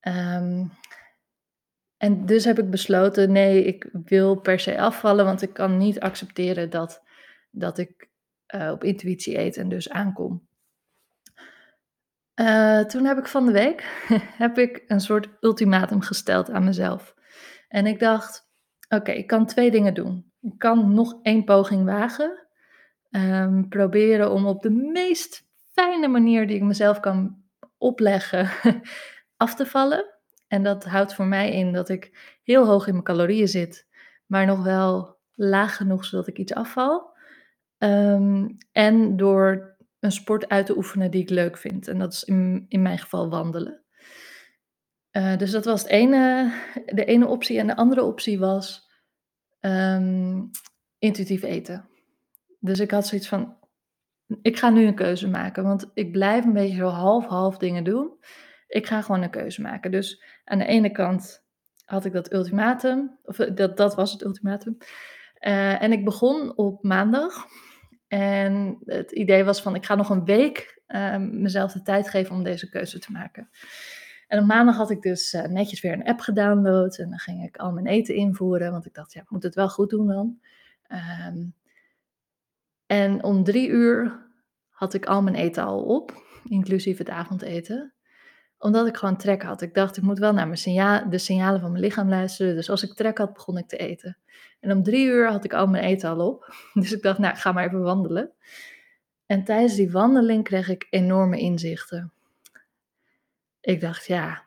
Um, 0.00 0.70
en 1.96 2.26
dus 2.26 2.44
heb 2.44 2.58
ik 2.58 2.70
besloten, 2.70 3.32
nee, 3.32 3.64
ik 3.64 3.90
wil 4.04 4.34
per 4.40 4.60
se 4.60 4.78
afvallen, 4.78 5.24
want 5.24 5.42
ik 5.42 5.52
kan 5.52 5.76
niet 5.76 6.00
accepteren 6.00 6.70
dat, 6.70 7.02
dat 7.50 7.78
ik 7.78 8.08
uh, 8.54 8.70
op 8.70 8.84
intuïtie 8.84 9.38
eet 9.38 9.56
en 9.56 9.68
dus 9.68 9.90
aankom. 9.90 10.45
Uh, 12.40 12.80
toen 12.80 13.04
heb 13.04 13.18
ik 13.18 13.26
van 13.26 13.46
de 13.46 13.52
week 13.52 14.04
heb 14.44 14.58
ik 14.58 14.84
een 14.86 15.00
soort 15.00 15.28
ultimatum 15.40 16.00
gesteld 16.00 16.50
aan 16.50 16.64
mezelf. 16.64 17.14
En 17.68 17.86
ik 17.86 17.98
dacht, 17.98 18.48
oké, 18.88 19.10
ik 19.10 19.26
kan 19.26 19.46
twee 19.46 19.70
dingen 19.70 19.94
doen. 19.94 20.32
Ik 20.40 20.58
kan 20.58 20.94
nog 20.94 21.18
één 21.22 21.44
poging 21.44 21.84
wagen. 21.84 22.46
Um, 23.10 23.68
proberen 23.68 24.30
om 24.30 24.46
op 24.46 24.62
de 24.62 24.70
meest 24.70 25.46
fijne 25.72 26.08
manier 26.08 26.46
die 26.46 26.56
ik 26.56 26.62
mezelf 26.62 27.00
kan 27.00 27.42
opleggen 27.78 28.50
af 29.36 29.54
te 29.54 29.66
vallen. 29.66 30.14
En 30.48 30.62
dat 30.62 30.84
houdt 30.84 31.14
voor 31.14 31.26
mij 31.26 31.52
in 31.52 31.72
dat 31.72 31.88
ik 31.88 32.38
heel 32.42 32.66
hoog 32.66 32.86
in 32.86 32.92
mijn 32.92 33.04
calorieën 33.04 33.48
zit, 33.48 33.86
maar 34.26 34.46
nog 34.46 34.62
wel 34.62 35.18
laag 35.34 35.76
genoeg 35.76 36.04
zodat 36.04 36.26
ik 36.26 36.38
iets 36.38 36.54
afval. 36.54 37.14
Um, 37.78 38.56
en 38.72 39.16
door 39.16 39.75
een 40.06 40.12
sport 40.12 40.48
uit 40.48 40.66
te 40.66 40.76
oefenen 40.76 41.10
die 41.10 41.22
ik 41.22 41.30
leuk 41.30 41.56
vind. 41.56 41.88
En 41.88 41.98
dat 41.98 42.12
is 42.12 42.24
in, 42.24 42.66
in 42.68 42.82
mijn 42.82 42.98
geval 42.98 43.28
wandelen. 43.28 43.80
Uh, 45.12 45.36
dus 45.36 45.50
dat 45.50 45.64
was 45.64 45.84
de 45.84 47.04
ene 47.04 47.26
optie. 47.26 47.58
En 47.58 47.66
de 47.66 47.76
andere 47.76 48.02
optie 48.02 48.38
was 48.38 48.90
um, 49.60 50.50
intuïtief 50.98 51.42
eten. 51.42 51.88
Dus 52.60 52.80
ik 52.80 52.90
had 52.90 53.06
zoiets 53.06 53.28
van, 53.28 53.56
ik 54.42 54.58
ga 54.58 54.70
nu 54.70 54.86
een 54.86 54.94
keuze 54.94 55.28
maken. 55.28 55.62
Want 55.62 55.90
ik 55.94 56.12
blijf 56.12 56.44
een 56.44 56.52
beetje 56.52 56.76
zo 56.76 56.88
half-half 56.88 57.58
dingen 57.58 57.84
doen. 57.84 58.10
Ik 58.66 58.86
ga 58.86 59.02
gewoon 59.02 59.22
een 59.22 59.30
keuze 59.30 59.62
maken. 59.62 59.90
Dus 59.90 60.22
aan 60.44 60.58
de 60.58 60.66
ene 60.66 60.90
kant 60.90 61.44
had 61.84 62.04
ik 62.04 62.12
dat 62.12 62.32
ultimatum, 62.32 63.18
of 63.24 63.38
eh, 63.38 63.54
dat, 63.54 63.76
dat 63.76 63.94
was 63.94 64.12
het 64.12 64.24
ultimatum. 64.24 64.76
Uh, 65.40 65.82
en 65.82 65.92
ik 65.92 66.04
begon 66.04 66.56
op 66.56 66.82
maandag. 66.82 67.46
En 68.08 68.78
het 68.84 69.12
idee 69.12 69.44
was 69.44 69.62
van, 69.62 69.74
ik 69.74 69.84
ga 69.84 69.94
nog 69.94 70.10
een 70.10 70.24
week 70.24 70.82
uh, 70.88 71.16
mezelf 71.16 71.72
de 71.72 71.82
tijd 71.82 72.08
geven 72.08 72.34
om 72.34 72.42
deze 72.42 72.68
keuze 72.68 72.98
te 72.98 73.12
maken. 73.12 73.50
En 74.26 74.38
op 74.38 74.46
maandag 74.46 74.76
had 74.76 74.90
ik 74.90 75.02
dus 75.02 75.32
uh, 75.32 75.44
netjes 75.44 75.80
weer 75.80 75.92
een 75.92 76.04
app 76.04 76.20
gedownload. 76.20 76.98
En 76.98 77.08
dan 77.08 77.18
ging 77.18 77.44
ik 77.44 77.56
al 77.56 77.72
mijn 77.72 77.86
eten 77.86 78.14
invoeren, 78.14 78.70
want 78.70 78.86
ik 78.86 78.94
dacht, 78.94 79.12
ja, 79.12 79.20
ik 79.20 79.30
moet 79.30 79.42
het 79.42 79.54
wel 79.54 79.68
goed 79.68 79.90
doen 79.90 80.06
dan. 80.06 80.40
Um, 81.28 81.54
en 82.86 83.24
om 83.24 83.44
drie 83.44 83.68
uur 83.68 84.26
had 84.68 84.94
ik 84.94 85.06
al 85.06 85.22
mijn 85.22 85.34
eten 85.34 85.64
al 85.64 85.82
op, 85.82 86.22
inclusief 86.48 86.98
het 86.98 87.08
avondeten 87.08 87.94
omdat 88.58 88.86
ik 88.86 88.96
gewoon 88.96 89.16
trek 89.16 89.42
had. 89.42 89.62
Ik 89.62 89.74
dacht, 89.74 89.96
ik 89.96 90.02
moet 90.02 90.18
wel 90.18 90.32
naar 90.32 90.46
mijn 90.46 90.58
signa 90.58 91.04
de 91.04 91.18
signalen 91.18 91.60
van 91.60 91.70
mijn 91.70 91.84
lichaam 91.84 92.08
luisteren. 92.08 92.54
Dus 92.54 92.70
als 92.70 92.82
ik 92.82 92.94
trek 92.94 93.18
had, 93.18 93.32
begon 93.32 93.58
ik 93.58 93.68
te 93.68 93.76
eten. 93.76 94.16
En 94.60 94.72
om 94.72 94.82
drie 94.82 95.06
uur 95.06 95.30
had 95.30 95.44
ik 95.44 95.54
al 95.54 95.66
mijn 95.66 95.84
eten 95.84 96.10
al 96.10 96.28
op. 96.28 96.54
Dus 96.74 96.92
ik 96.92 97.02
dacht, 97.02 97.18
nou, 97.18 97.36
ga 97.36 97.52
maar 97.52 97.66
even 97.66 97.82
wandelen. 97.82 98.32
En 99.26 99.44
tijdens 99.44 99.74
die 99.74 99.90
wandeling 99.90 100.44
kreeg 100.44 100.68
ik 100.68 100.86
enorme 100.90 101.38
inzichten. 101.38 102.12
Ik 103.60 103.80
dacht, 103.80 104.06
ja, 104.06 104.44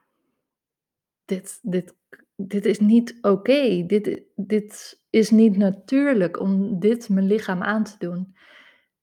dit, 1.25 1.59
dit, 1.61 1.95
dit 2.35 2.65
is 2.65 2.79
niet 2.79 3.17
oké. 3.21 3.85
Dit, 3.85 4.21
dit 4.35 4.99
is 5.09 5.29
niet 5.29 5.57
natuurlijk 5.57 6.39
om 6.39 6.79
dit 6.79 7.09
mijn 7.09 7.27
lichaam 7.27 7.63
aan 7.63 7.83
te 7.83 7.95
doen. 7.97 8.35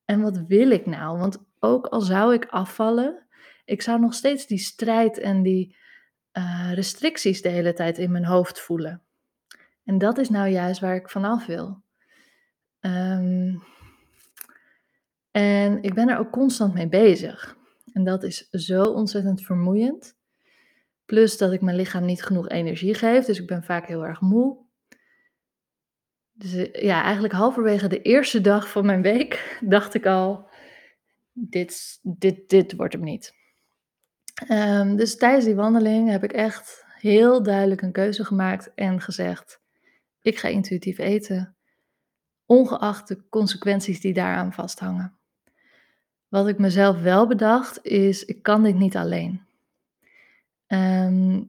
En 0.04 0.20
wat 0.22 0.42
wil 0.46 0.70
ik 0.70 0.86
nou? 0.86 1.18
Want 1.18 1.44
ook 1.60 1.86
al 1.86 2.00
zou 2.00 2.34
ik 2.34 2.46
afvallen, 2.46 3.25
ik 3.66 3.82
zou 3.82 4.00
nog 4.00 4.14
steeds 4.14 4.46
die 4.46 4.58
strijd 4.58 5.18
en 5.18 5.42
die 5.42 5.76
uh, 6.32 6.70
restricties 6.74 7.42
de 7.42 7.48
hele 7.48 7.72
tijd 7.72 7.98
in 7.98 8.10
mijn 8.10 8.24
hoofd 8.24 8.60
voelen. 8.60 9.02
En 9.84 9.98
dat 9.98 10.18
is 10.18 10.28
nou 10.28 10.48
juist 10.48 10.80
waar 10.80 10.94
ik 10.94 11.10
vanaf 11.10 11.46
wil. 11.46 11.82
Um, 12.80 13.62
en 15.30 15.82
ik 15.82 15.94
ben 15.94 16.08
er 16.08 16.18
ook 16.18 16.30
constant 16.30 16.74
mee 16.74 16.88
bezig. 16.88 17.56
En 17.92 18.04
dat 18.04 18.22
is 18.22 18.48
zo 18.50 18.82
ontzettend 18.82 19.42
vermoeiend. 19.42 20.16
Plus 21.04 21.38
dat 21.38 21.52
ik 21.52 21.60
mijn 21.60 21.76
lichaam 21.76 22.04
niet 22.04 22.22
genoeg 22.22 22.48
energie 22.48 22.94
geef, 22.94 23.24
dus 23.24 23.40
ik 23.40 23.46
ben 23.46 23.62
vaak 23.62 23.86
heel 23.86 24.06
erg 24.06 24.20
moe. 24.20 24.64
Dus, 26.32 26.52
eh, 26.54 26.82
ja, 26.82 27.02
eigenlijk 27.02 27.34
halverwege 27.34 27.88
de 27.88 28.02
eerste 28.02 28.40
dag 28.40 28.70
van 28.70 28.86
mijn 28.86 29.02
week 29.02 29.58
dacht 29.74 29.94
ik 29.94 30.06
al: 30.06 30.48
"Dit 31.32 31.98
dit 32.02 32.48
dit 32.48 32.76
wordt 32.76 32.92
hem 32.92 33.02
niet." 33.02 33.34
Ehm, 34.36 34.96
dus 34.96 35.16
tijdens 35.16 35.44
die 35.44 35.54
wandeling 35.54 36.10
heb 36.10 36.24
ik 36.24 36.32
echt 36.32 36.84
heel 36.98 37.42
duidelijk 37.42 37.82
een 37.82 37.92
keuze 37.92 38.24
gemaakt 38.24 38.74
en 38.74 39.00
gezegd: 39.00 39.60
"Ik 40.22 40.38
ga 40.38 40.48
intuïtief 40.48 40.98
eten, 40.98 41.56
ongeacht 42.46 43.08
de 43.08 43.28
consequenties 43.28 44.00
die 44.00 44.14
daaraan 44.14 44.52
vasthangen." 44.52 45.18
Wat 46.28 46.48
ik 46.48 46.58
mezelf 46.58 47.00
wel 47.02 47.26
bedacht 47.26 47.84
is: 47.84 48.24
ik 48.24 48.42
kan 48.42 48.62
dit 48.62 48.74
niet 48.74 48.96
alleen. 48.96 49.46
Ehm, 50.66 51.42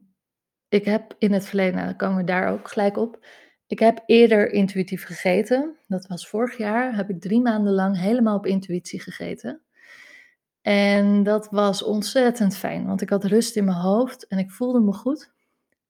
ik 0.69 0.85
heb 0.85 1.15
in 1.17 1.31
het 1.31 1.45
verleden, 1.45 1.75
nou, 1.75 1.87
dan 1.87 1.97
komen 1.97 2.17
we 2.17 2.23
daar 2.23 2.51
ook 2.51 2.67
gelijk 2.67 2.97
op. 2.97 3.25
Ik 3.67 3.79
heb 3.79 4.03
eerder 4.05 4.51
intuïtief 4.51 5.05
gegeten. 5.05 5.77
Dat 5.87 6.07
was 6.07 6.27
vorig 6.27 6.57
jaar, 6.57 6.95
heb 6.95 7.09
ik 7.09 7.21
3 7.21 7.41
maanden 7.41 7.73
lang 7.73 7.99
helemaal 7.99 8.37
op 8.37 8.45
intuïtie 8.45 9.01
gegeten. 9.01 9.61
En 10.67 11.23
dat 11.23 11.47
was 11.51 11.83
ontzettend 11.83 12.57
fijn, 12.57 12.85
want 12.85 13.01
ik 13.01 13.09
had 13.09 13.23
rust 13.23 13.55
in 13.55 13.65
mijn 13.65 13.77
hoofd 13.77 14.27
en 14.27 14.37
ik 14.37 14.51
voelde 14.51 14.79
me 14.79 14.93
goed, 14.93 15.31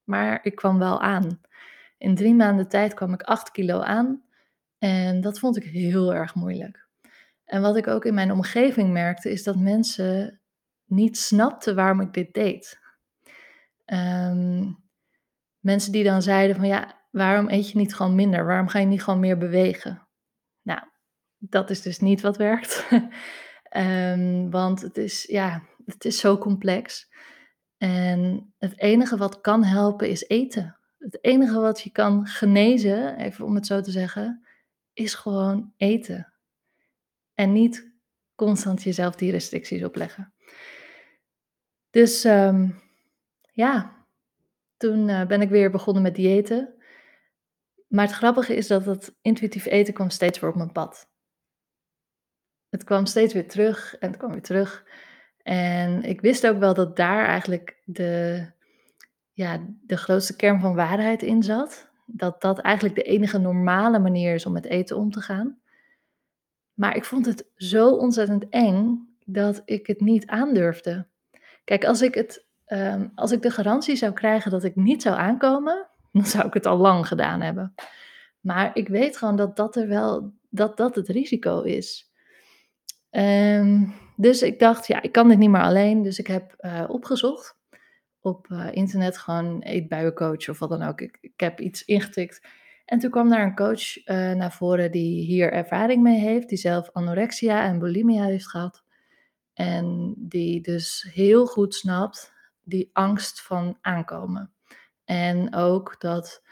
maar 0.04 0.40
ik 0.44 0.56
kwam 0.56 0.80
wel 0.80 1.02
aan. 1.02 1.42
In 1.98 2.16
3 2.16 2.34
maanden 2.34 2.68
tijd 2.68 2.94
kwam 2.94 3.14
ik 3.14 3.22
8 3.22 3.52
kilo 3.52 3.80
aan 3.80 4.24
en 4.78 5.22
dat 5.22 5.40
vond 5.40 5.58
ik 5.58 5.64
heel 5.64 6.14
erg 6.14 6.36
moeilijk. 6.36 6.88
En 7.46 7.62
wat 7.62 7.76
ik 7.76 7.88
ook 7.88 8.06
in 8.06 8.14
mijn 8.14 8.32
omgeving 8.32 8.92
merkte, 8.92 9.32
is 9.32 9.44
dat 9.44 9.56
mensen 9.56 10.42
niet 10.86 11.18
snapten 11.18 11.76
waarom 11.76 12.02
ik 12.02 12.14
dit 12.14 12.34
deed. 12.34 12.80
Ehm, 13.86 14.72
mensen 15.60 15.92
die 15.92 16.04
dan 16.04 16.22
zeiden 16.22 16.56
van 16.56 16.68
ja, 16.68 17.02
waarom 17.12 17.50
eet 17.50 17.72
je 17.72 17.78
niet 17.78 17.96
gewoon 17.96 18.16
minder? 18.16 18.46
Waarom 18.46 18.68
ga 18.68 18.80
je 18.80 18.86
niet 18.86 19.04
gewoon 19.04 19.20
meer 19.20 19.38
bewegen? 19.38 20.08
Nou, 20.62 20.82
dat 21.38 21.70
is 21.70 21.82
dus 21.82 22.00
niet 22.00 22.22
wat 22.22 22.38
werkt. 22.38 22.88
Ehm, 23.70 24.50
want 24.50 24.82
het 24.82 24.98
is, 24.98 25.24
ja, 25.24 25.64
het 25.86 26.06
is 26.06 26.20
zo 26.20 26.38
complex. 26.38 27.10
En 27.78 28.54
het 28.58 28.80
enige 28.80 29.18
wat 29.18 29.42
kan 29.42 29.64
helpen 29.64 30.10
is 30.10 30.28
eten. 30.28 30.78
Het 30.98 31.18
enige 31.22 31.60
wat 31.60 31.82
je 31.82 31.92
kan 31.92 32.26
genezen, 32.26 33.18
even 33.18 33.46
om 33.46 33.56
het 33.56 33.66
zo 33.66 33.82
te 33.82 33.92
zeggen, 33.92 34.46
is 34.94 35.14
gewoon 35.14 35.74
eten. 35.78 36.34
En 37.34 37.52
niet 37.52 37.92
constant 38.36 38.84
jezelf 38.84 39.16
die 39.16 39.32
restricties 39.32 39.84
opleggen. 39.84 40.34
Dus 41.90 42.24
ehm, 42.24 42.70
ja, 43.54 44.06
toen 44.78 45.08
uh, 45.08 45.26
ben 45.26 45.42
ik 45.42 45.50
weer 45.50 45.72
begonnen 45.72 46.04
met 46.04 46.16
diëten. 46.16 46.74
Maar 47.88 48.06
het 48.06 48.16
grappige 48.16 48.56
is 48.56 48.68
dat 48.68 48.86
het 48.86 49.16
intuïtief 49.22 49.66
eten 49.66 49.94
kwam 49.94 50.10
steeds 50.10 50.40
weer 50.40 50.50
op 50.50 50.56
mijn 50.56 50.72
pad. 50.72 51.10
Het 52.78 52.86
kwam 52.86 53.06
steeds 53.06 53.34
weer 53.34 53.48
terug 53.48 53.98
en 54.00 54.08
het 54.08 54.18
kwam 54.18 54.32
weer 54.32 54.42
terug. 54.42 54.84
En 55.44 56.04
ik 56.04 56.22
wist 56.22 56.48
ook 56.48 56.58
wel 56.60 56.74
dat 56.74 56.96
daar 56.96 57.26
eigenlijk 57.26 57.82
de, 57.86 58.46
ja, 59.34 59.60
de 59.82 59.98
grootste 59.98 60.36
kern 60.36 60.60
van 60.60 60.76
waarheid 60.76 61.22
in 61.22 61.44
zat. 61.44 61.90
Dat 62.06 62.42
dat 62.42 62.60
eigenlijk 62.60 62.96
de 62.96 63.04
enige 63.04 63.38
normale 63.38 64.00
manier 64.00 64.34
is 64.34 64.46
om 64.46 64.54
met 64.54 64.66
eten 64.66 64.98
om 64.98 65.12
te 65.12 65.22
gaan. 65.22 65.60
Maar 66.74 66.96
ik 66.96 67.06
vond 67.06 67.26
het 67.26 67.46
zo 67.56 67.90
ontzettend 67.90 68.50
eng 68.50 69.08
dat 69.26 69.62
ik 69.66 69.88
het 69.88 70.02
niet 70.02 70.28
aandurfde. 70.28 71.08
Kijk, 71.64 71.86
als 71.86 72.02
ik, 72.02 72.14
het, 72.14 72.46
um, 72.68 73.12
als 73.16 73.32
ik 73.32 73.42
de 73.42 73.52
garantie 73.52 73.96
zou 73.96 74.14
krijgen 74.14 74.52
dat 74.52 74.64
ik 74.64 74.76
niet 74.76 75.02
zou 75.02 75.16
aankomen, 75.16 75.88
dan 76.12 76.26
zou 76.26 76.48
ik 76.48 76.54
het 76.54 76.66
al 76.66 76.78
lang 76.78 77.08
gedaan 77.08 77.42
hebben. 77.42 77.74
Maar 78.40 78.72
ik 78.74 78.88
weet 78.88 79.18
gewoon 79.18 79.36
dat 79.36 79.56
dat 79.56 79.76
er 79.76 79.88
wel, 79.88 80.34
dat 80.50 80.78
dat 80.78 80.96
het 80.96 81.08
risico 81.08 81.62
is. 81.62 82.08
Um, 83.18 83.94
dus 84.16 84.42
ik 84.42 84.60
dacht, 84.60 84.88
ja, 84.88 85.02
ik 85.02 85.12
kan 85.12 85.28
dit 85.28 85.38
niet 85.38 85.50
meer 85.50 85.62
alleen. 85.62 86.02
Dus 86.02 86.20
ik 86.20 86.28
heb 86.28 86.56
uh, 86.60 86.84
opgezocht 86.88 87.58
op 88.22 88.48
uh, 88.50 88.68
internet 88.72 89.18
gewoon 89.18 89.62
eetbuiencoach 89.62 90.50
of 90.50 90.60
wat 90.60 90.70
dan 90.70 90.82
ook. 90.82 91.02
Ik, 91.02 91.18
ik 91.22 91.40
heb 91.40 91.60
iets 91.60 91.86
ingetikt. 91.86 92.48
En 92.86 93.00
toen 93.00 93.10
kwam 93.10 93.30
daar 93.30 93.44
een 93.44 93.56
coach 93.56 93.98
uh, 93.98 94.32
naar 94.32 94.54
voren 94.54 94.92
die 94.92 95.26
hier 95.26 95.52
ervaring 95.54 96.04
mee 96.04 96.20
heeft, 96.20 96.50
die 96.50 96.58
zelf 96.58 96.90
anorexia 96.94 97.64
en 97.64 97.80
bulimia 97.80 98.24
heeft 98.24 98.50
gehad. 98.50 98.84
En 99.54 100.14
die 100.18 100.62
dus 100.62 101.10
heel 101.14 101.46
goed 101.46 101.76
snapt 101.76 102.34
die 102.64 102.90
angst 102.94 103.42
van 103.42 103.78
aankomen. 103.82 104.52
En 105.06 105.56
ook 105.56 105.96
dat 106.00 106.44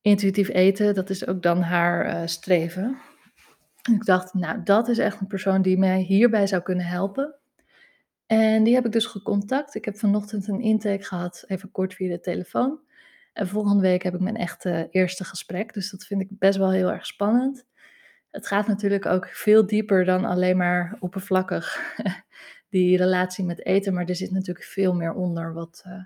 intuïtief 0.00 0.48
eten, 0.48 0.94
dat 0.94 1.10
is 1.10 1.26
ook 1.26 1.42
dan 1.42 1.62
haar 1.62 2.28
streven. 2.28 2.98
Ik 3.90 4.04
dacht, 4.04 4.34
nou, 4.34 4.62
dat 4.62 4.88
is 4.88 4.98
echt 4.98 5.20
een 5.20 5.26
persoon 5.26 5.62
die 5.62 5.78
mij 5.78 6.00
hierbij 6.00 6.46
zou 6.46 6.62
kunnen 6.62 6.86
helpen. 6.86 7.34
En 8.26 8.62
die 8.62 8.74
heb 8.74 8.86
ik 8.86 8.92
dus 8.92 9.06
gecontact. 9.06 9.74
Ik 9.74 9.84
heb 9.84 9.98
vanochtend 9.98 10.48
een 10.48 10.60
intake 10.60 11.04
gehad, 11.04 11.44
even 11.46 11.70
kort 11.70 11.94
via 11.94 12.08
de 12.08 12.20
telefoon. 12.20 12.80
En 13.32 13.48
volgende 13.48 13.82
week 13.82 14.02
heb 14.02 14.14
ik 14.14 14.20
mijn 14.20 14.36
echte 14.36 14.88
eerste 14.90 15.24
gesprek. 15.24 15.74
Dus 15.74 15.90
dat 15.90 16.04
vind 16.04 16.20
ik 16.20 16.28
best 16.30 16.58
wel 16.58 16.70
heel 16.70 16.92
erg 16.92 17.06
spannend. 17.06 17.66
Het 18.30 18.46
gaat 18.46 18.66
natuurlijk 18.66 19.06
ook 19.06 19.26
veel 19.26 19.66
dieper 19.66 20.04
dan 20.04 20.24
alleen 20.24 20.56
maar 20.56 20.96
oppervlakkig 21.00 21.94
die 22.68 22.96
relatie 22.96 23.44
met 23.44 23.64
eten. 23.64 23.94
Maar 23.94 24.06
er 24.06 24.16
zit 24.16 24.30
natuurlijk 24.30 24.66
veel 24.66 24.94
meer 24.94 25.14
onder 25.14 25.52
wat 25.52 25.82
uh, 25.86 26.04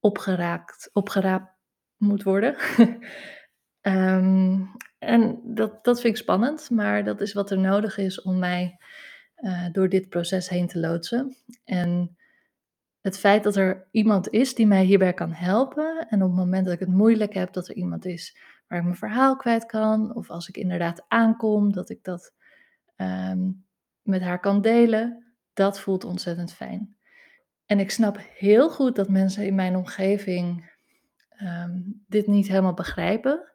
opgeraakt, 0.00 0.90
opgeraapt 0.92 1.52
moet 1.96 2.22
worden. 2.22 2.56
um, 3.82 4.70
En 4.98 5.40
dat, 5.44 5.84
dat 5.84 6.00
vind 6.00 6.16
ik 6.16 6.22
spannend, 6.22 6.70
maar 6.70 7.04
dat 7.04 7.20
is 7.20 7.32
wat 7.32 7.50
er 7.50 7.58
nodig 7.58 7.98
is 7.98 8.22
om 8.22 8.38
mij 8.38 8.78
uh, 9.36 9.66
door 9.72 9.88
dit 9.88 10.08
proces 10.08 10.48
heen 10.48 10.66
te 10.66 10.78
loodsen. 10.78 11.36
En 11.64 12.16
het 13.00 13.18
feit 13.18 13.42
dat 13.42 13.56
er 13.56 13.88
iemand 13.90 14.28
is 14.30 14.54
die 14.54 14.66
mij 14.66 14.84
hierbij 14.84 15.12
kan 15.12 15.32
helpen. 15.32 16.06
En 16.08 16.22
op 16.22 16.28
het 16.28 16.38
moment 16.38 16.64
dat 16.64 16.74
ik 16.74 16.80
het 16.80 16.88
moeilijk 16.88 17.34
heb, 17.34 17.52
dat 17.52 17.68
er 17.68 17.74
iemand 17.74 18.04
is 18.04 18.38
waar 18.68 18.78
ik 18.78 18.84
mijn 18.84 18.96
verhaal 18.96 19.36
kwijt 19.36 19.66
kan. 19.66 20.14
Of 20.14 20.30
als 20.30 20.48
ik 20.48 20.56
inderdaad 20.56 21.04
aankom, 21.08 21.72
dat 21.72 21.90
ik 21.90 22.04
dat 22.04 22.34
um, 22.96 23.64
met 24.02 24.22
haar 24.22 24.40
kan 24.40 24.60
delen. 24.60 25.34
Dat 25.52 25.80
voelt 25.80 26.04
ontzettend 26.04 26.52
fijn. 26.52 26.96
En 27.66 27.80
ik 27.80 27.90
snap 27.90 28.18
heel 28.34 28.70
goed 28.70 28.96
dat 28.96 29.08
mensen 29.08 29.46
in 29.46 29.54
mijn 29.54 29.76
omgeving 29.76 30.70
um, 31.42 32.04
dit 32.06 32.26
niet 32.26 32.48
helemaal 32.48 32.74
begrijpen. 32.74 33.52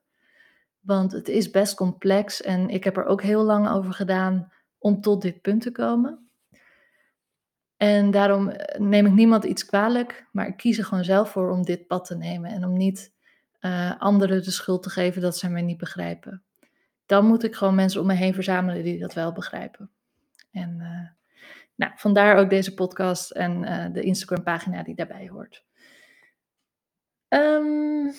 Want 0.84 1.12
het 1.12 1.28
is 1.28 1.50
best 1.50 1.76
complex 1.76 2.42
en 2.42 2.70
ik 2.70 2.84
heb 2.84 2.98
er 2.98 3.06
ook 3.06 3.22
heel 3.22 3.44
lang 3.44 3.70
over 3.70 3.94
gedaan 3.94 4.52
om 4.78 5.02
tot 5.02 5.22
dit 5.22 5.42
punt 5.42 5.62
te 5.62 5.72
komen. 5.72 6.28
En 7.78 8.12
daarom 8.12 8.50
eh, 8.50 8.80
neem 8.80 9.06
ik 9.06 9.12
niemand 9.12 9.44
iets 9.44 9.66
kwalijk, 9.66 10.28
maar 10.32 10.48
ik 10.48 10.58
kies 10.58 10.78
er 10.78 10.86
gewoon 10.86 11.04
zelf 11.04 11.30
voor 11.30 11.52
om 11.52 11.64
dit 11.64 11.88
pad 11.88 12.06
te 12.06 12.16
nemen 12.16 12.52
en 12.52 12.66
om 12.66 12.78
niet 12.78 13.14
uh, 13.62 14.02
anderen 14.02 14.44
de 14.44 14.52
schuld 14.52 14.84
te 14.84 14.90
geven 14.90 15.22
dat 15.22 15.38
ze 15.38 15.50
mij 15.50 15.62
niet 15.62 15.78
begrijpen. 15.78 16.44
Dan 17.06 17.26
moet 17.26 17.44
ik 17.44 17.56
gewoon 17.56 17.76
mensen 17.76 18.02
om 18.02 18.08
me 18.08 18.14
heen 18.14 18.34
verzamelen 18.34 18.84
die 18.84 19.00
dat 19.00 19.14
wel 19.14 19.32
begrijpen. 19.32 19.90
En 20.52 20.78
uh, 20.80 21.10
nou, 21.76 21.92
vandaar 21.96 22.38
ook 22.38 22.50
deze 22.50 22.74
podcast 22.74 23.32
en 23.32 23.62
de 23.94 24.02
Instagram 24.02 24.44
pagina 24.44 24.84
die 24.84 24.96
daarbij 24.96 25.28
hoort. 25.28 25.64
Um, 27.30 28.14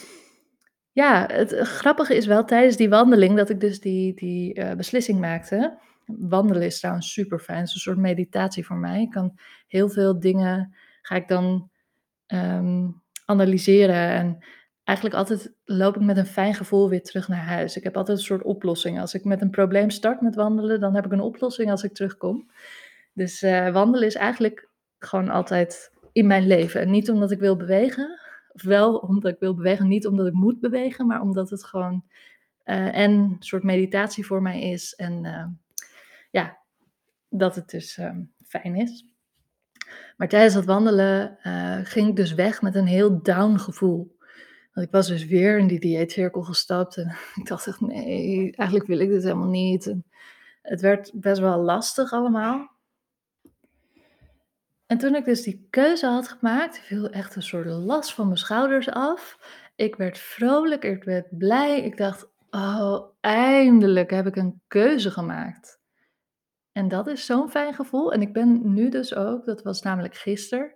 ja, 0.95 1.29
het 1.33 1.55
grappige 1.55 2.17
is 2.17 2.27
wel 2.27 2.45
tijdens 2.45 2.77
die 2.77 2.89
wandeling 2.89 3.37
dat 3.37 3.51
ik 3.51 3.61
dus 3.61 3.81
die, 3.81 4.15
die 4.15 4.59
uh, 4.59 4.73
beslissing 4.73 5.21
maakte. 5.21 5.79
Wandelen 6.07 6.63
is 6.63 6.79
trouwens 6.79 7.13
super 7.13 7.39
fijn. 7.39 7.59
Het 7.59 7.69
is 7.69 7.75
een 7.75 7.81
soort 7.81 7.99
meditatie 7.99 8.67
voor 8.67 8.77
mij. 8.77 9.01
Ik 9.01 9.11
kan 9.11 9.39
heel 9.67 9.89
veel 9.89 10.21
dingen, 10.21 10.75
ga 11.03 11.15
ik 11.15 11.29
dan 11.29 11.71
um, 12.27 13.03
analyseren. 13.25 14.09
En 14.09 14.45
eigenlijk 14.85 15.19
altijd 15.19 15.53
loop 15.65 15.97
ik 15.97 16.03
met 16.03 16.17
een 16.17 16.27
fijn 16.27 16.55
gevoel 16.55 16.89
weer 16.89 17.03
terug 17.03 17.29
naar 17.29 17.45
huis. 17.45 17.77
Ik 17.77 17.85
heb 17.85 17.97
altijd 17.97 18.19
een 18.19 18.25
soort 18.25 18.43
oplossing. 18.43 19.01
Als 19.01 19.15
ik 19.15 19.25
met 19.25 19.41
een 19.41 19.51
probleem 19.51 19.91
start 19.91 20.21
met 20.21 20.35
wandelen, 20.35 20.81
dan 20.81 20.95
heb 20.95 21.07
ik 21.07 21.13
een 21.13 21.21
oplossing 21.21 21.71
als 21.71 21.83
ik 21.83 21.95
terugkom. 21.95 22.51
Dus 23.13 23.43
uh, 23.43 23.73
wandelen 23.73 24.07
is 24.07 24.15
eigenlijk 24.15 24.69
gewoon 24.99 25.29
altijd 25.29 25.93
in 26.13 26.27
mijn 26.27 26.47
leven. 26.47 26.81
En 26.81 26.91
niet 26.91 27.11
omdat 27.11 27.31
ik 27.31 27.39
wil 27.39 27.57
bewegen, 27.57 28.19
wel 28.55 28.97
omdat 28.97 29.33
ik 29.33 29.39
wil 29.39 29.55
bewegen, 29.55 29.89
niet 29.89 30.07
omdat 30.07 30.27
ik 30.27 30.33
moet 30.33 30.61
bewegen, 30.61 31.07
maar 31.07 31.21
omdat 31.21 31.51
het 31.51 31.65
gewoon 31.65 32.05
en 32.65 33.11
een 33.13 33.37
soort 33.39 33.63
meditatie 33.63 34.27
voor 34.27 34.43
mij 34.43 34.61
is. 34.61 34.95
En 34.95 35.25
uh, 35.25 35.47
ja, 36.31 36.59
dat 37.29 37.55
het 37.55 37.71
dus 37.71 37.99
uh, 37.99 38.11
fijn 38.47 38.77
is. 38.77 39.09
Maar 40.17 40.29
tijdens 40.29 40.55
dat 40.55 40.65
wandelen 40.65 41.39
eh, 41.43 41.79
ging 41.83 42.09
ik 42.09 42.17
dus 42.17 42.35
weg 42.35 42.63
met 42.63 42.75
een 42.75 42.87
heel 42.87 43.23
down 43.23 43.57
gevoel. 43.57 44.17
Want 44.73 44.87
ik 44.87 44.93
was 44.93 45.07
dus 45.07 45.25
weer 45.25 45.59
in 45.59 45.67
die 45.67 45.81
dieetcirkel 45.81 46.43
gestapt 46.43 46.97
en 46.97 47.17
ik 47.41 47.47
dacht 47.47 47.67
echt, 47.67 47.81
nee, 47.81 48.57
eigenlijk 48.57 48.89
wil 48.89 48.99
ik 48.99 49.09
dit 49.09 49.23
helemaal 49.23 49.49
niet. 49.49 49.87
En 49.87 50.05
het 50.63 50.81
werd 50.81 51.11
best 51.15 51.41
wel 51.41 51.59
lastig 51.59 52.13
allemaal. 52.13 52.71
En 54.87 54.99
toen 54.99 55.15
ik 55.15 55.25
dus 55.25 55.43
die 55.43 55.67
keuze 55.71 56.07
had 56.07 56.29
gemaakt, 56.29 56.79
viel 56.79 57.11
echt 57.11 57.37
een 57.37 57.43
soort 57.43 57.67
last 57.67 58.15
van 58.15 58.27
mijn 58.27 58.39
schouders 58.39 58.91
af. 58.91 59.39
Ik 59.75 59.97
werd 59.97 60.19
vrolijk, 60.19 60.85
ik 60.85 61.05
werd 61.05 61.39
blij. 61.39 61.81
Ik 61.81 61.97
dacht: 61.97 62.29
"Oh, 62.51 63.01
eindelijk 63.21 64.11
heb 64.11 64.27
ik 64.27 64.37
een 64.37 64.63
keuze 64.69 65.11
gemaakt." 65.11 65.83
En 66.73 66.89
dat 66.89 67.07
is 67.07 67.27
zo'n 67.27 67.51
fijn 67.51 67.75
gevoel. 67.75 68.13
En 68.13 68.23
ik 68.23 68.33
ben 68.33 68.75
nu 68.75 68.89
dus 68.89 69.15
ook 69.15 69.45
dat 69.45 69.63
was 69.63 69.83
namelijk 69.83 70.15
gisteren, 70.15 70.75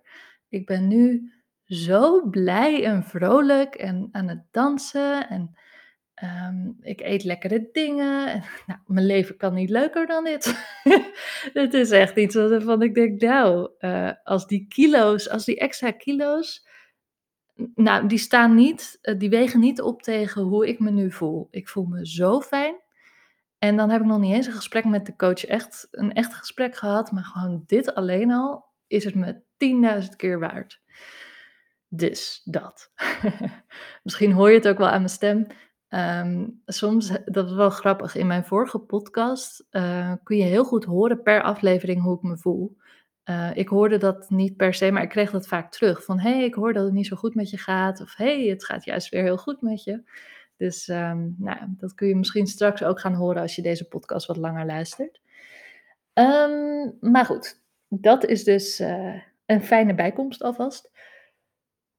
ik 0.49 0.65
ben 0.65 0.87
nu 0.87 1.33
zo 1.65 2.29
blij 2.29 2.85
en 2.85 3.03
vrolijk 3.03 3.75
en 3.75 4.09
aan 4.11 4.27
het 4.27 4.43
dansen 4.51 5.29
en, 5.29 5.57
ehm, 6.19 6.69
ik 6.81 7.01
eet 7.01 7.23
lekkere 7.23 7.69
dingen 7.71 8.27
en 8.27 8.43
nou, 8.67 8.79
mijn 8.85 9.05
leven 9.05 9.37
kan 9.37 9.53
niet 9.53 9.69
leuker 9.69 10.07
dan 10.07 10.23
dit. 10.23 10.45
Het 11.53 11.73
is 11.73 11.91
echt 11.91 12.15
iets 12.15 12.35
waarvan 12.35 12.81
ik 12.81 12.93
denk, 12.93 13.21
nou, 13.21 13.69
eh, 13.77 14.11
als 14.23 14.47
die 14.47 14.67
kilo's 14.67 15.29
als 15.29 15.45
die 15.45 15.59
extra 15.59 15.91
kilo's, 15.91 16.67
nou, 17.75 18.07
die 18.07 18.17
staan 18.17 18.55
niet 18.55 18.99
eh, 19.01 19.17
die 19.17 19.29
wegen 19.29 19.59
niet 19.59 19.81
op 19.81 20.01
tegen 20.01 20.41
hoe 20.41 20.67
ik 20.67 20.79
me 20.79 20.91
nu 20.91 21.11
voel. 21.11 21.47
Ik 21.51 21.69
voel 21.69 21.85
me 21.85 22.07
zo 22.07 22.41
fijn. 22.41 22.75
En 23.57 23.77
dan 23.77 23.89
heb 23.89 24.01
ik 24.01 24.07
nog 24.07 24.19
niet 24.19 24.33
eens 24.33 24.47
een 24.47 24.53
gesprek 24.53 24.85
met 24.85 25.05
de 25.05 25.15
coach 25.15 25.45
echt 25.45 25.87
een 25.91 26.13
echt 26.13 26.33
gesprek 26.33 26.75
gehad, 26.75 27.11
maar 27.11 27.23
gewoon 27.23 27.63
dit 27.67 27.95
alleen 27.95 28.31
al 28.31 28.65
is 28.87 29.03
het 29.03 29.15
me 29.15 29.41
10.000 30.03 30.15
keer 30.15 30.39
waard. 30.39 30.81
Dus 31.87 32.41
dat. 32.43 32.91
Misschien 34.03 34.31
hoor 34.31 34.49
je 34.49 34.55
het 34.55 34.67
ook 34.67 34.77
wel 34.77 34.87
aan 34.87 35.01
mijn 35.01 35.09
stem. 35.09 35.47
Ehm, 35.89 36.47
soms, 36.65 37.11
dat 37.25 37.45
is 37.49 37.55
wel 37.55 37.69
grappig, 37.69 38.15
in 38.15 38.27
mijn 38.27 38.45
vorige 38.45 38.79
podcast 38.79 39.65
eh, 39.69 40.13
kun 40.23 40.37
je 40.37 40.43
heel 40.43 40.63
goed 40.63 40.83
horen 40.85 41.21
per 41.21 41.41
aflevering 41.41 42.01
hoe 42.01 42.15
ik 42.15 42.21
me 42.21 42.37
voel. 42.37 42.77
Eh, 43.23 43.49
ik 43.53 43.67
hoorde 43.67 43.97
dat 43.97 44.29
niet 44.29 44.57
per 44.57 44.73
se, 44.73 44.91
maar 44.91 45.03
ik 45.03 45.09
kreeg 45.09 45.31
dat 45.31 45.47
vaak 45.47 45.71
terug. 45.71 46.03
Van 46.03 46.19
hey, 46.19 46.43
ik 46.43 46.53
hoor 46.53 46.73
dat 46.73 46.83
het 46.83 46.93
niet 46.93 47.07
zo 47.07 47.15
goed 47.15 47.35
met 47.35 47.49
je 47.49 47.57
gaat. 47.57 48.01
Of 48.01 48.15
hey, 48.15 48.45
het 48.45 48.65
gaat 48.65 48.85
juist 48.85 49.09
weer 49.09 49.23
heel 49.23 49.37
goed 49.37 49.61
met 49.61 49.83
je. 49.83 50.03
Dus 50.57 50.87
ehm, 50.87 51.29
nou, 51.37 51.57
dat 51.67 51.93
kun 51.93 52.07
je 52.07 52.15
misschien 52.15 52.47
straks 52.47 52.83
ook 52.83 52.99
gaan 52.99 53.13
horen 53.13 53.41
als 53.41 53.55
je 53.55 53.61
deze 53.61 53.87
podcast 53.87 54.27
wat 54.27 54.37
langer 54.37 54.65
luistert. 54.65 55.21
Ehm, 56.13 56.89
maar 56.99 57.25
goed, 57.25 57.61
dat 57.87 58.25
is 58.25 58.43
dus 58.43 58.79
uh, 58.79 59.15
een 59.45 59.63
fijne 59.63 59.95
bijkomst 59.95 60.43
alvast. 60.43 60.91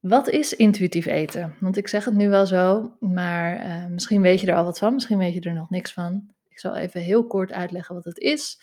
Wat 0.01 0.29
is 0.29 0.53
intuïtief 0.55 1.05
eten? 1.05 1.55
Want 1.59 1.77
ik 1.77 1.87
zeg 1.87 2.05
het 2.05 2.13
nu 2.13 2.29
wel 2.29 2.45
zo, 2.45 2.95
maar 2.99 3.65
uh, 3.65 3.85
misschien 3.85 4.21
weet 4.21 4.41
je 4.41 4.47
er 4.47 4.55
al 4.55 4.63
wat 4.63 4.77
van, 4.77 4.93
misschien 4.93 5.17
weet 5.17 5.33
je 5.33 5.41
er 5.41 5.53
nog 5.53 5.69
niks 5.69 5.93
van. 5.93 6.29
Ik 6.49 6.59
zal 6.59 6.75
even 6.75 7.01
heel 7.01 7.27
kort 7.27 7.51
uitleggen 7.51 7.95
wat 7.95 8.03
het 8.03 8.17
is. 8.17 8.61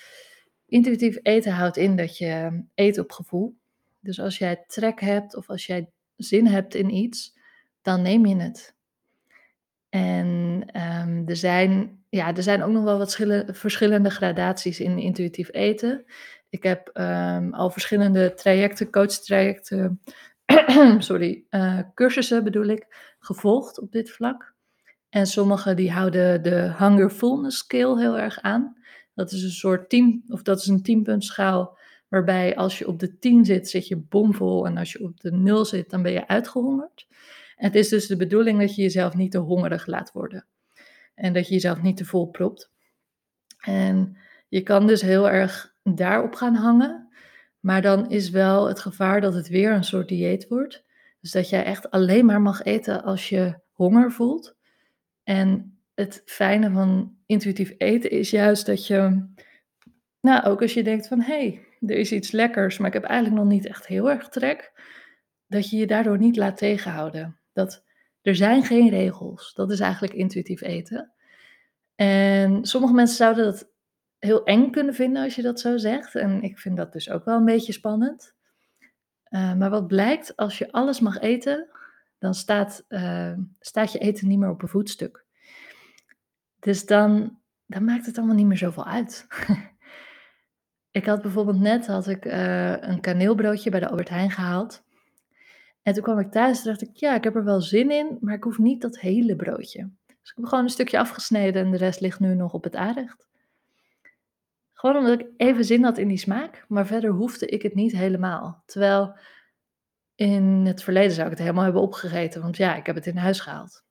Intuïtief 0.66 1.18
eten 1.22 1.52
houdt 1.52 1.76
in 1.76 1.96
dat 1.96 2.18
je 2.18 2.62
eet 2.74 2.98
op 2.98 3.12
gevoel. 3.12 3.56
Dus 4.00 4.20
als 4.20 4.38
jij 4.38 4.64
trek 4.66 5.00
hebt 5.00 5.36
of 5.36 5.48
als 5.48 5.66
jij 5.66 5.90
zin 6.16 6.46
hebt 6.46 6.74
in 6.74 6.94
iets, 6.94 7.36
dan 7.82 8.02
neem 8.02 8.26
je 8.26 8.36
het. 8.36 8.74
En 9.88 10.26
um, 10.72 11.28
er, 11.28 11.36
zijn, 11.36 12.02
ja, 12.08 12.34
er 12.36 12.42
zijn 12.42 12.62
ook 12.62 12.72
nog 12.72 12.84
wel 12.84 12.98
wat 12.98 13.16
verschillende 13.46 14.10
gradaties 14.10 14.80
in 14.80 14.98
intuïtief 14.98 15.48
eten. 15.52 16.04
Ik 16.48 16.62
heb 16.62 16.90
um, 16.94 17.54
al 17.54 17.70
verschillende 17.70 18.34
trajecten, 18.34 18.90
coachtrajecten, 18.90 20.00
sorry, 20.98 21.44
uh, 21.50 21.80
cursussen 21.94 22.44
bedoel 22.44 22.66
ik, 22.66 22.86
gevolgd 23.18 23.80
op 23.80 23.92
dit 23.92 24.10
vlak. 24.10 24.54
En 25.08 25.26
sommige 25.26 25.74
die 25.74 25.90
houden 25.90 26.42
de 26.42 26.74
hunger 26.78 27.10
fullness 27.10 27.58
scale 27.58 28.00
heel 28.00 28.18
erg 28.18 28.40
aan. 28.40 28.76
Dat 29.14 29.32
is 29.32 29.42
een 29.42 29.50
soort 29.50 29.88
team, 29.88 30.22
of 30.28 30.42
dat 30.42 30.58
is 30.58 30.66
een 30.66 30.82
tienpuntschaal 30.82 31.78
waarbij 32.08 32.56
als 32.56 32.78
je 32.78 32.88
op 32.88 32.98
de 32.98 33.18
10 33.18 33.44
zit, 33.44 33.68
zit 33.68 33.88
je 33.88 33.96
bomvol 33.96 34.66
en 34.66 34.76
als 34.76 34.92
je 34.92 35.04
op 35.04 35.20
de 35.20 35.32
0 35.32 35.64
zit, 35.64 35.90
dan 35.90 36.02
ben 36.02 36.12
je 36.12 36.28
uitgehongerd. 36.28 37.06
Het 37.54 37.74
is 37.74 37.88
dus 37.88 38.06
de 38.06 38.16
bedoeling 38.16 38.60
dat 38.60 38.74
je 38.74 38.82
jezelf 38.82 39.14
niet 39.14 39.30
te 39.30 39.38
hongerig 39.38 39.86
laat 39.86 40.12
worden. 40.12 40.46
En 41.14 41.32
dat 41.32 41.46
je 41.48 41.54
jezelf 41.54 41.82
niet 41.82 41.96
te 41.96 42.04
vol 42.04 42.26
propt. 42.26 42.70
En 43.58 44.16
je 44.48 44.62
kan 44.62 44.86
dus 44.86 45.02
heel 45.02 45.30
erg 45.30 45.74
daarop 45.82 46.34
gaan 46.34 46.54
hangen. 46.54 47.07
Maar 47.68 47.82
dan 47.82 48.10
is 48.10 48.30
wel 48.30 48.68
het 48.68 48.80
gevaar 48.80 49.20
dat 49.20 49.34
het 49.34 49.48
weer 49.48 49.72
een 49.72 49.84
soort 49.84 50.08
dieet 50.08 50.48
wordt. 50.48 50.84
Dus 51.20 51.30
dat 51.30 51.48
jij 51.48 51.64
echt 51.64 51.90
alleen 51.90 52.26
maar 52.26 52.40
mag 52.40 52.62
eten 52.62 53.02
als 53.02 53.28
je 53.28 53.60
honger 53.72 54.12
voelt. 54.12 54.56
En 55.22 55.78
het 55.94 56.22
fijne 56.24 56.70
van 56.70 57.16
intuïtief 57.26 57.74
eten 57.78 58.10
is 58.10 58.30
juist 58.30 58.66
dat 58.66 58.86
je, 58.86 59.28
nou 60.20 60.44
ook 60.44 60.62
als 60.62 60.74
je 60.74 60.82
denkt 60.82 61.08
van 61.08 61.20
hé, 61.20 61.34
hey, 61.34 61.60
er 61.80 61.96
is 61.96 62.12
iets 62.12 62.30
lekkers, 62.30 62.78
maar 62.78 62.88
ik 62.88 62.94
heb 62.94 63.04
eigenlijk 63.04 63.42
nog 63.42 63.52
niet 63.52 63.66
echt 63.66 63.86
heel 63.86 64.10
erg 64.10 64.28
trek, 64.28 64.72
dat 65.46 65.70
je 65.70 65.76
je 65.76 65.86
daardoor 65.86 66.18
niet 66.18 66.36
laat 66.36 66.56
tegenhouden. 66.56 67.38
Dat 67.52 67.84
er 68.22 68.36
zijn 68.36 68.64
geen 68.64 68.88
regels. 68.88 69.54
Dat 69.54 69.70
is 69.70 69.80
eigenlijk 69.80 70.14
intuïtief 70.14 70.60
eten. 70.60 71.12
En 71.94 72.64
sommige 72.64 72.94
mensen 72.94 73.16
zouden 73.16 73.44
dat 73.44 73.70
heel 74.18 74.44
eng 74.44 74.70
kunnen 74.70 74.94
vinden 74.94 75.22
als 75.22 75.34
je 75.34 75.42
dat 75.42 75.60
zo 75.60 75.76
zegt. 75.76 76.14
En 76.14 76.42
ik 76.42 76.58
vind 76.58 76.76
dat 76.76 76.92
dus 76.92 77.10
ook 77.10 77.24
wel 77.24 77.36
een 77.36 77.44
beetje 77.44 77.72
spannend. 77.72 78.34
Uh, 79.30 79.54
maar 79.54 79.70
wat 79.70 79.86
blijkt, 79.86 80.36
als 80.36 80.58
je 80.58 80.72
alles 80.72 81.00
mag 81.00 81.18
eten, 81.18 81.68
dan 82.18 82.34
staat, 82.34 82.84
uh, 82.88 83.32
staat 83.60 83.92
je 83.92 83.98
eten 83.98 84.28
niet 84.28 84.38
meer 84.38 84.50
op 84.50 84.62
een 84.62 84.68
voetstuk. 84.68 85.24
Dus 86.58 86.86
dan, 86.86 87.38
dan 87.66 87.84
maakt 87.84 88.06
het 88.06 88.18
allemaal 88.18 88.36
niet 88.36 88.46
meer 88.46 88.56
zoveel 88.56 88.86
uit. 88.86 89.26
ik 90.90 91.06
had 91.06 91.22
bijvoorbeeld 91.22 91.60
net 91.60 91.86
had 91.86 92.06
ik, 92.06 92.24
uh, 92.24 92.80
een 92.80 93.00
kaneelbroodje 93.00 93.70
bij 93.70 93.80
de 93.80 93.88
Albert 93.88 94.08
Heijn 94.08 94.30
gehaald. 94.30 94.82
En 95.82 95.94
toen 95.94 96.02
kwam 96.02 96.18
ik 96.18 96.30
thuis 96.30 96.58
en 96.58 96.64
dacht 96.64 96.82
ik, 96.82 96.96
ja, 96.96 97.14
ik 97.14 97.24
heb 97.24 97.36
er 97.36 97.44
wel 97.44 97.60
zin 97.60 97.90
in, 97.90 98.18
maar 98.20 98.34
ik 98.34 98.42
hoef 98.42 98.58
niet 98.58 98.80
dat 98.80 98.98
hele 98.98 99.36
broodje. 99.36 99.90
Dus 100.06 100.30
ik 100.30 100.36
heb 100.36 100.44
gewoon 100.44 100.64
een 100.64 100.70
stukje 100.70 100.98
afgesneden 100.98 101.64
en 101.64 101.70
de 101.70 101.76
rest 101.76 102.00
ligt 102.00 102.20
nu 102.20 102.34
nog 102.34 102.52
op 102.52 102.64
het 102.64 102.76
aanrecht. 102.76 103.28
Gewoon 104.78 104.96
omdat 104.96 105.20
ik 105.20 105.26
even 105.36 105.64
zin 105.64 105.84
had 105.84 105.98
in 105.98 106.08
die 106.08 106.18
smaak, 106.18 106.64
maar 106.68 106.86
verder 106.86 107.10
hoefde 107.10 107.46
ik 107.46 107.62
het 107.62 107.74
niet 107.74 107.92
helemaal. 107.92 108.62
Terwijl 108.66 109.18
in 110.14 110.42
het 110.66 110.82
verleden 110.82 111.12
zou 111.12 111.24
ik 111.24 111.30
het 111.30 111.38
helemaal 111.38 111.64
hebben 111.64 111.82
opgegeten, 111.82 112.42
want 112.42 112.56
ja, 112.56 112.76
ik 112.76 112.86
heb 112.86 112.94
het 112.94 113.06
in 113.06 113.16
huis 113.16 113.40
gehaald. 113.40 113.84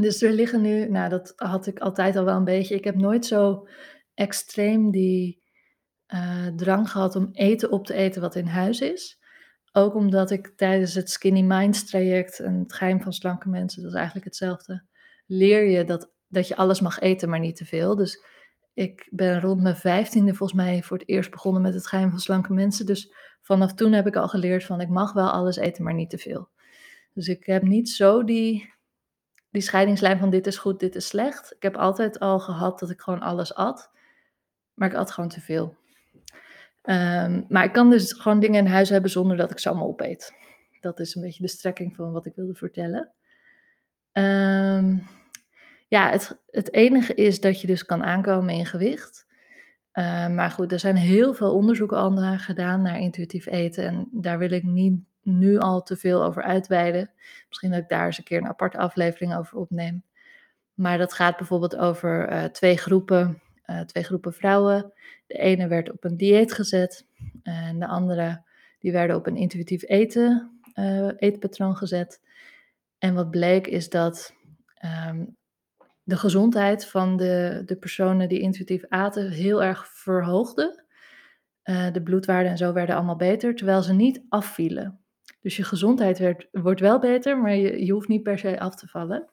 Dus 0.00 0.22
er 0.22 0.32
liggen 0.32 0.60
nu, 0.60 0.88
nou 0.88 1.08
dat 1.08 1.32
had 1.36 1.66
ik 1.66 1.78
altijd 1.78 2.16
al 2.16 2.24
wel 2.24 2.36
een 2.36 2.44
beetje. 2.44 2.74
Ik 2.74 2.84
heb 2.84 2.94
nooit 2.94 3.26
zo 3.26 3.68
extreem 4.14 4.90
die 4.90 5.42
uh, 6.14 6.46
drang 6.46 6.90
gehad 6.90 7.16
om 7.16 7.28
eten 7.32 7.70
op 7.70 7.86
te 7.86 7.94
eten 7.94 8.20
wat 8.20 8.34
in 8.34 8.46
huis 8.46 8.80
is. 8.80 9.18
Ook 9.72 9.94
omdat 9.94 10.30
ik 10.30 10.52
tijdens 10.56 10.94
het 10.94 11.10
Skinny 11.10 11.42
Minds 11.42 11.84
traject 11.84 12.40
en 12.40 12.58
het 12.58 12.72
geheim 12.72 13.00
van 13.00 13.12
slanke 13.12 13.48
mensen, 13.48 13.82
dat 13.82 13.90
is 13.90 13.96
eigenlijk 13.96 14.26
hetzelfde, 14.26 14.84
leer 15.26 15.64
je 15.64 15.84
dat, 15.84 16.10
dat 16.28 16.48
je 16.48 16.56
alles 16.56 16.80
mag 16.80 17.00
eten, 17.00 17.28
maar 17.28 17.40
niet 17.40 17.56
te 17.56 17.64
veel. 17.64 17.96
Dus 17.96 18.33
ik 18.74 19.08
ben 19.10 19.40
rond 19.40 19.62
mijn 19.62 19.76
vijftiende 19.76 20.34
volgens 20.34 20.58
mij 20.58 20.82
voor 20.82 20.98
het 20.98 21.08
eerst 21.08 21.30
begonnen 21.30 21.62
met 21.62 21.74
het 21.74 21.86
geheim 21.86 22.10
van 22.10 22.18
slanke 22.18 22.52
mensen. 22.52 22.86
Dus 22.86 23.12
vanaf 23.40 23.74
toen 23.74 23.92
heb 23.92 24.06
ik 24.06 24.16
al 24.16 24.28
geleerd 24.28 24.64
van 24.64 24.80
ik 24.80 24.88
mag 24.88 25.12
wel 25.12 25.30
alles 25.30 25.56
eten, 25.56 25.84
maar 25.84 25.94
niet 25.94 26.10
te 26.10 26.18
veel. 26.18 26.48
Dus 27.12 27.28
ik 27.28 27.46
heb 27.46 27.62
niet 27.62 27.90
zo 27.90 28.24
die, 28.24 28.72
die 29.50 29.62
scheidingslijn 29.62 30.18
van 30.18 30.30
dit 30.30 30.46
is 30.46 30.58
goed, 30.58 30.80
dit 30.80 30.94
is 30.94 31.06
slecht. 31.06 31.54
Ik 31.54 31.62
heb 31.62 31.76
altijd 31.76 32.18
al 32.18 32.40
gehad 32.40 32.78
dat 32.78 32.90
ik 32.90 33.00
gewoon 33.00 33.20
alles 33.20 33.54
at, 33.54 33.90
maar 34.74 34.88
ik 34.88 34.96
at 34.96 35.10
gewoon 35.10 35.30
te 35.30 35.40
veel. 35.40 35.76
Ehm, 36.82 37.42
maar 37.48 37.64
ik 37.64 37.72
kan 37.72 37.90
dus 37.90 38.12
gewoon 38.12 38.40
dingen 38.40 38.64
in 38.64 38.72
huis 38.72 38.88
hebben 38.88 39.10
zonder 39.10 39.36
dat 39.36 39.50
ik 39.50 39.58
ze 39.58 39.68
allemaal 39.68 39.88
opeet. 39.88 40.34
Dat 40.80 41.00
is 41.00 41.14
een 41.14 41.22
beetje 41.22 41.42
de 41.42 41.48
strekking 41.48 41.94
van 41.96 42.12
wat 42.12 42.26
ik 42.26 42.34
wilde 42.34 42.54
vertellen. 42.54 43.10
Um, 44.12 45.06
ja, 45.88 46.10
het, 46.10 46.38
het 46.50 46.72
enige 46.72 47.14
is 47.14 47.40
dat 47.40 47.60
je 47.60 47.66
dus 47.66 47.84
kan 47.84 48.04
aankomen 48.04 48.54
in 48.54 48.66
gewicht. 48.66 49.26
Uh, 49.92 50.28
maar 50.28 50.50
goed, 50.50 50.72
er 50.72 50.78
zijn 50.78 50.96
heel 50.96 51.34
veel 51.34 51.54
onderzoeken 51.54 51.96
al 51.96 52.38
gedaan 52.38 52.82
naar 52.82 53.00
intuïtief 53.00 53.46
eten. 53.46 53.84
En 53.84 54.08
daar 54.12 54.38
wil 54.38 54.50
ik 54.50 54.62
niet 54.62 55.00
nu 55.22 55.58
al 55.58 55.82
te 55.82 55.96
veel 55.96 56.24
over 56.24 56.42
uitweiden. 56.42 57.10
Misschien 57.48 57.70
dat 57.70 57.80
ik 57.80 57.88
daar 57.88 58.06
eens 58.06 58.18
een 58.18 58.24
keer 58.24 58.38
een 58.38 58.48
aparte 58.48 58.78
aflevering 58.78 59.36
over 59.36 59.58
opneem. 59.58 60.04
Maar 60.74 60.98
dat 60.98 61.12
gaat 61.12 61.36
bijvoorbeeld 61.36 61.76
over 61.76 62.32
uh, 62.32 62.44
twee 62.44 62.76
groepen 62.76 63.42
uh, 63.66 63.80
twee 63.80 64.02
groepen 64.02 64.32
vrouwen. 64.32 64.92
De 65.26 65.34
ene 65.34 65.68
werd 65.68 65.90
op 65.90 66.04
een 66.04 66.16
dieet 66.16 66.52
gezet 66.52 67.06
en 67.42 67.78
de 67.78 67.86
andere 67.86 68.42
die 68.78 68.92
werden 68.92 69.16
op 69.16 69.26
een 69.26 69.36
intuïtief 69.36 69.82
eten, 69.82 70.60
eetpatroon 71.16 71.76
gezet. 71.76 72.20
En 72.98 73.14
wat 73.14 73.30
bleek 73.30 73.66
is 73.66 73.88
dat 73.88 74.34
um, 75.08 75.36
de 76.04 76.16
gezondheid 76.16 76.86
van 76.86 77.16
de, 77.16 77.62
de 77.66 77.76
personen 77.76 78.28
die 78.28 78.40
intuïtief 78.40 78.84
aten 78.88 79.30
heel 79.30 79.62
erg 79.62 79.88
verhoogde. 79.88 80.84
Uh, 81.64 81.92
de 81.92 82.02
bloedwaarden 82.02 82.50
en 82.50 82.56
zo 82.56 82.72
werden 82.72 82.94
allemaal 82.94 83.16
beter, 83.16 83.54
terwijl 83.54 83.82
ze 83.82 83.92
niet 83.92 84.24
afvielen. 84.28 85.00
Dus 85.40 85.56
je 85.56 85.64
gezondheid 85.64 86.18
werd, 86.18 86.48
wordt 86.52 86.80
wel 86.80 86.98
beter, 86.98 87.38
maar 87.38 87.54
je, 87.54 87.84
je 87.84 87.92
hoeft 87.92 88.08
niet 88.08 88.22
per 88.22 88.38
se 88.38 88.60
af 88.60 88.74
te 88.74 88.88
vallen. 88.88 89.30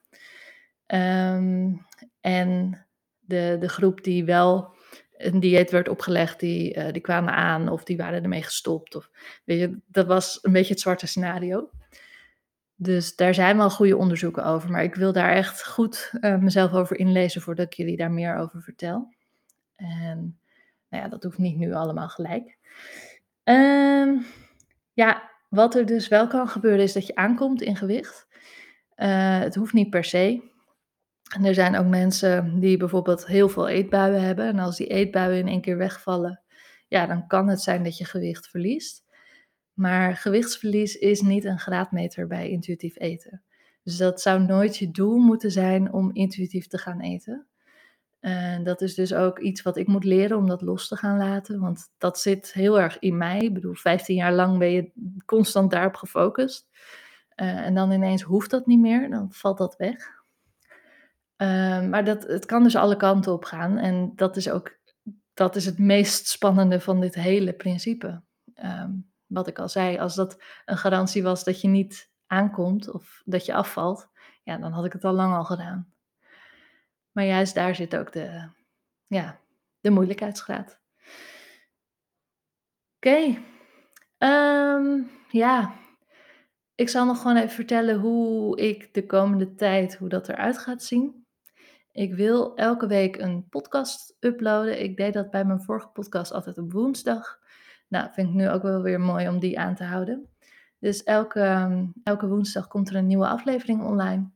Um, 0.87 1.85
en 2.21 2.85
de, 3.19 3.57
de 3.59 3.69
groep 3.69 4.03
die 4.03 4.25
wel 4.25 4.75
een 5.11 5.39
dieet 5.39 5.71
werd 5.71 5.89
opgelegd, 5.89 6.39
die, 6.39 6.75
uh, 6.75 6.91
die 6.91 7.01
kwamen 7.01 7.33
aan 7.33 7.69
of 7.69 7.83
die 7.83 7.97
waren 7.97 8.23
ermee 8.23 8.43
gestopt. 8.43 8.95
Of, 8.95 9.09
weet 9.45 9.59
je, 9.59 9.79
dat 9.87 10.07
was 10.07 10.39
een 10.41 10.51
beetje 10.51 10.73
het 10.73 10.81
zwarte 10.81 11.07
scenario. 11.07 11.69
Dus 12.83 13.15
daar 13.15 13.33
zijn 13.33 13.57
wel 13.57 13.69
goede 13.69 13.97
onderzoeken 13.97 14.45
over, 14.45 14.71
maar 14.71 14.83
ik 14.83 14.95
wil 14.95 15.13
daar 15.13 15.31
echt 15.31 15.67
goed 15.67 16.13
uh, 16.21 16.37
mezelf 16.37 16.73
over 16.73 16.99
inlezen 16.99 17.41
voordat 17.41 17.65
ik 17.65 17.73
jullie 17.73 17.97
daar 17.97 18.11
meer 18.11 18.35
over 18.35 18.61
vertel. 18.61 19.13
En 19.75 20.39
nou 20.89 21.03
ja, 21.03 21.09
dat 21.09 21.23
hoeft 21.23 21.37
niet 21.37 21.57
nu 21.57 21.73
allemaal 21.73 22.09
gelijk. 22.09 22.57
Ehm, 23.43 24.17
ja, 24.93 25.29
wat 25.49 25.75
er 25.75 25.85
dus 25.85 26.07
wel 26.07 26.27
kan 26.27 26.47
gebeuren 26.47 26.83
is 26.83 26.93
dat 26.93 27.07
je 27.07 27.15
aankomt 27.15 27.61
in 27.61 27.75
gewicht. 27.75 28.27
Uh, 28.95 29.39
het 29.39 29.55
hoeft 29.55 29.73
niet 29.73 29.89
per 29.89 30.03
se. 30.03 30.49
En 31.35 31.45
er 31.45 31.53
zijn 31.53 31.77
ook 31.77 31.87
mensen 31.87 32.59
die 32.59 32.77
bijvoorbeeld 32.77 33.25
heel 33.25 33.49
veel 33.49 33.67
eetbuien 33.67 34.21
hebben. 34.21 34.45
En 34.45 34.59
als 34.59 34.77
die 34.77 34.87
eetbuien 34.87 35.39
in 35.39 35.47
één 35.47 35.61
keer 35.61 35.77
wegvallen, 35.77 36.41
ja, 36.87 37.05
dan 37.05 37.27
kan 37.27 37.47
het 37.47 37.61
zijn 37.61 37.83
dat 37.83 37.97
je 37.97 38.05
gewicht 38.05 38.47
verliest. 38.47 39.03
Maar 39.73 40.15
gewichtsverlies 40.15 40.95
is 40.95 41.21
niet 41.21 41.45
een 41.45 41.59
graadmeter 41.59 42.27
bij 42.27 42.49
intuïtief 42.49 42.99
eten. 42.99 43.43
Dus 43.83 43.97
dat 43.97 44.21
zou 44.21 44.41
nooit 44.41 44.77
je 44.77 44.91
doel 44.91 45.17
moeten 45.17 45.51
zijn 45.51 45.93
om 45.93 46.09
intuïtief 46.13 46.67
te 46.67 46.77
gaan 46.77 46.99
eten. 46.99 47.45
En 48.19 48.63
dat 48.63 48.81
is 48.81 48.95
dus 48.95 49.13
ook 49.13 49.39
iets 49.39 49.61
wat 49.61 49.77
ik 49.77 49.87
moet 49.87 50.03
leren 50.03 50.37
om 50.37 50.47
dat 50.47 50.61
los 50.61 50.87
te 50.87 50.95
gaan 50.95 51.17
laten. 51.17 51.59
Want 51.59 51.91
dat 51.97 52.19
zit 52.19 52.53
heel 52.53 52.79
erg 52.79 52.99
in 52.99 53.17
mij. 53.17 53.39
Ik 53.39 53.53
bedoel, 53.53 53.73
15 53.73 54.15
jaar 54.15 54.33
lang 54.33 54.57
ben 54.57 54.71
je 54.71 54.91
constant 55.25 55.71
daarop 55.71 55.95
gefocust. 55.95 56.69
Uh, 57.35 57.65
en 57.65 57.73
dan 57.75 57.91
ineens 57.91 58.21
hoeft 58.21 58.49
dat 58.49 58.65
niet 58.65 58.79
meer, 58.79 59.09
dan 59.09 59.27
valt 59.31 59.57
dat 59.57 59.75
weg. 59.75 60.23
Uh, 61.37 61.87
maar 61.87 62.05
dat, 62.05 62.23
het 62.23 62.45
kan 62.45 62.63
dus 62.63 62.75
alle 62.75 62.97
kanten 62.97 63.33
op 63.33 63.43
gaan. 63.43 63.77
En 63.77 64.11
dat 64.15 64.37
is 64.37 64.49
ook 64.49 64.79
dat 65.33 65.55
is 65.55 65.65
het 65.65 65.79
meest 65.79 66.27
spannende 66.27 66.79
van 66.79 66.99
dit 66.99 67.15
hele 67.15 67.53
principe. 67.53 68.21
Um, 68.63 69.10
wat 69.31 69.47
ik 69.47 69.59
al 69.59 69.69
zei, 69.69 69.97
als 69.97 70.15
dat 70.15 70.41
een 70.65 70.77
garantie 70.77 71.23
was 71.23 71.43
dat 71.43 71.61
je 71.61 71.67
niet 71.67 72.11
aankomt 72.27 72.91
of 72.91 73.21
dat 73.25 73.45
je 73.45 73.53
afvalt, 73.53 74.09
ja, 74.43 74.57
dan 74.57 74.71
had 74.71 74.85
ik 74.85 74.93
het 74.93 75.03
al 75.03 75.13
lang 75.13 75.35
al 75.35 75.43
gedaan. 75.43 75.93
Maar 77.11 77.25
juist 77.25 77.55
daar 77.55 77.75
zit 77.75 77.95
ook 77.95 78.11
de, 78.11 78.49
ja, 79.07 79.39
de 79.79 79.89
moeilijkheidsgraad. 79.89 80.79
Oké, 82.95 83.37
um, 84.17 85.11
ja, 85.29 85.73
ik 86.75 86.89
zal 86.89 87.05
nog 87.05 87.21
gewoon 87.21 87.37
even 87.37 87.49
vertellen 87.49 87.99
hoe 87.99 88.59
ik 88.59 88.93
de 88.93 89.05
komende 89.05 89.55
tijd, 89.55 89.95
hoe 89.95 90.09
dat 90.09 90.29
eruit 90.29 90.57
gaat 90.57 90.83
zien. 90.83 91.25
Ik 91.91 92.13
wil 92.13 92.55
elke 92.55 92.87
week 92.87 93.17
een 93.17 93.47
podcast 93.49 94.17
uploaden. 94.19 94.81
Ik 94.81 94.97
deed 94.97 95.13
dat 95.13 95.31
bij 95.31 95.45
mijn 95.45 95.61
vorige 95.61 95.87
podcast 95.87 96.31
altijd 96.31 96.57
op 96.57 96.71
woensdag. 96.71 97.40
Nou, 97.91 98.09
vind 98.13 98.27
ik 98.27 98.33
nu 98.33 98.49
ook 98.49 98.61
wel 98.61 98.81
weer 98.81 98.99
mooi 98.99 99.27
om 99.27 99.39
die 99.39 99.59
aan 99.59 99.75
te 99.75 99.83
houden. 99.83 100.27
Dus 100.79 101.03
elke, 101.03 101.39
ehm, 101.39 101.85
elke 102.03 102.27
woensdag 102.27 102.67
komt 102.67 102.89
er 102.89 102.95
een 102.95 103.07
nieuwe 103.07 103.27
aflevering 103.27 103.83
online. 103.83 104.29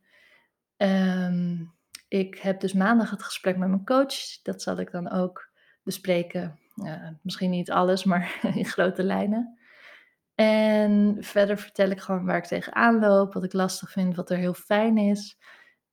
Um, 0.78 1.74
ik 2.08 2.38
heb 2.38 2.60
dus 2.60 2.74
maandag 2.74 3.10
het 3.10 3.24
gesprek 3.24 3.58
met 3.58 3.70
mijn 3.70 3.86
coach. 3.86 4.42
Dat 4.44 4.62
zal 4.62 4.78
ik 4.78 4.92
dan 4.92 5.12
ook 5.12 5.50
bespreken. 5.84 6.60
Misschien 7.22 7.50
niet 7.50 7.72
alles, 7.72 8.04
maar 8.04 8.40
in 8.56 8.66
grote 8.66 9.04
lijnen. 9.04 9.60
En 10.36 11.18
verder 11.20 11.58
vertel 11.58 11.90
ik 11.90 12.00
gewoon 12.00 12.26
waar 12.26 12.38
ik 12.38 12.46
tegenaan 12.46 13.00
loop, 13.00 13.34
wat 13.34 13.44
ik 13.44 13.54
lastig 13.54 13.92
vind, 13.92 14.16
wat 14.16 14.30
er 14.30 14.38
heel 14.38 14.54
fijn 14.54 14.98
is. 14.98 15.38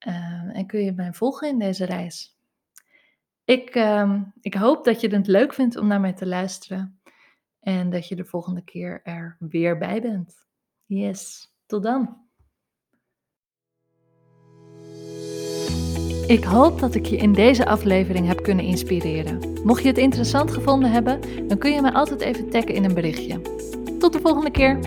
Uh, 0.07 0.57
en 0.57 0.67
kun 0.67 0.81
je 0.81 0.93
mij 0.93 1.13
volgen 1.13 1.49
in 1.49 1.59
deze 1.59 1.85
reis. 1.85 2.37
Ik, 3.45 3.87
ik 4.41 4.55
hoop 4.55 4.85
dat 4.85 5.01
je 5.01 5.09
het 5.09 5.27
leuk 5.27 5.55
vindt 5.55 5.77
om 5.77 5.87
naar 5.87 6.01
mij 6.01 6.13
te 6.13 6.27
luisteren. 6.27 7.02
En 7.63 7.91
dat 7.91 8.09
je 8.09 8.17
de 8.17 8.25
volgende 8.25 8.63
keer 8.63 9.01
er 9.03 9.37
weer 9.39 9.79
bij 9.79 10.01
bent. 10.01 10.47
Yes, 10.87 11.53
tot 11.67 11.83
dan. 11.83 12.21
Ik 16.27 16.45
hoop 16.45 16.79
dat 16.79 16.95
ik 16.95 17.07
je 17.07 17.17
in 17.17 17.33
deze 17.33 17.67
aflevering 17.67 18.27
heb 18.27 18.43
kunnen 18.43 18.65
inspireren. 18.65 19.63
Mocht 19.65 19.83
je 19.83 19.89
het 19.89 19.99
interessant 19.99 20.51
gevonden 20.51 20.91
hebben, 20.91 21.21
dan 21.49 21.59
kun 21.59 21.73
je 21.73 21.81
mij 21.81 21.93
altijd 21.93 22.21
even 22.21 22.51
taggen 22.51 22.75
in 22.75 22.85
een 22.85 22.95
berichtje. 22.95 23.41
Tot 23.99 24.13
de 24.13 24.21
volgende 24.21 24.51
keer! 24.51 24.79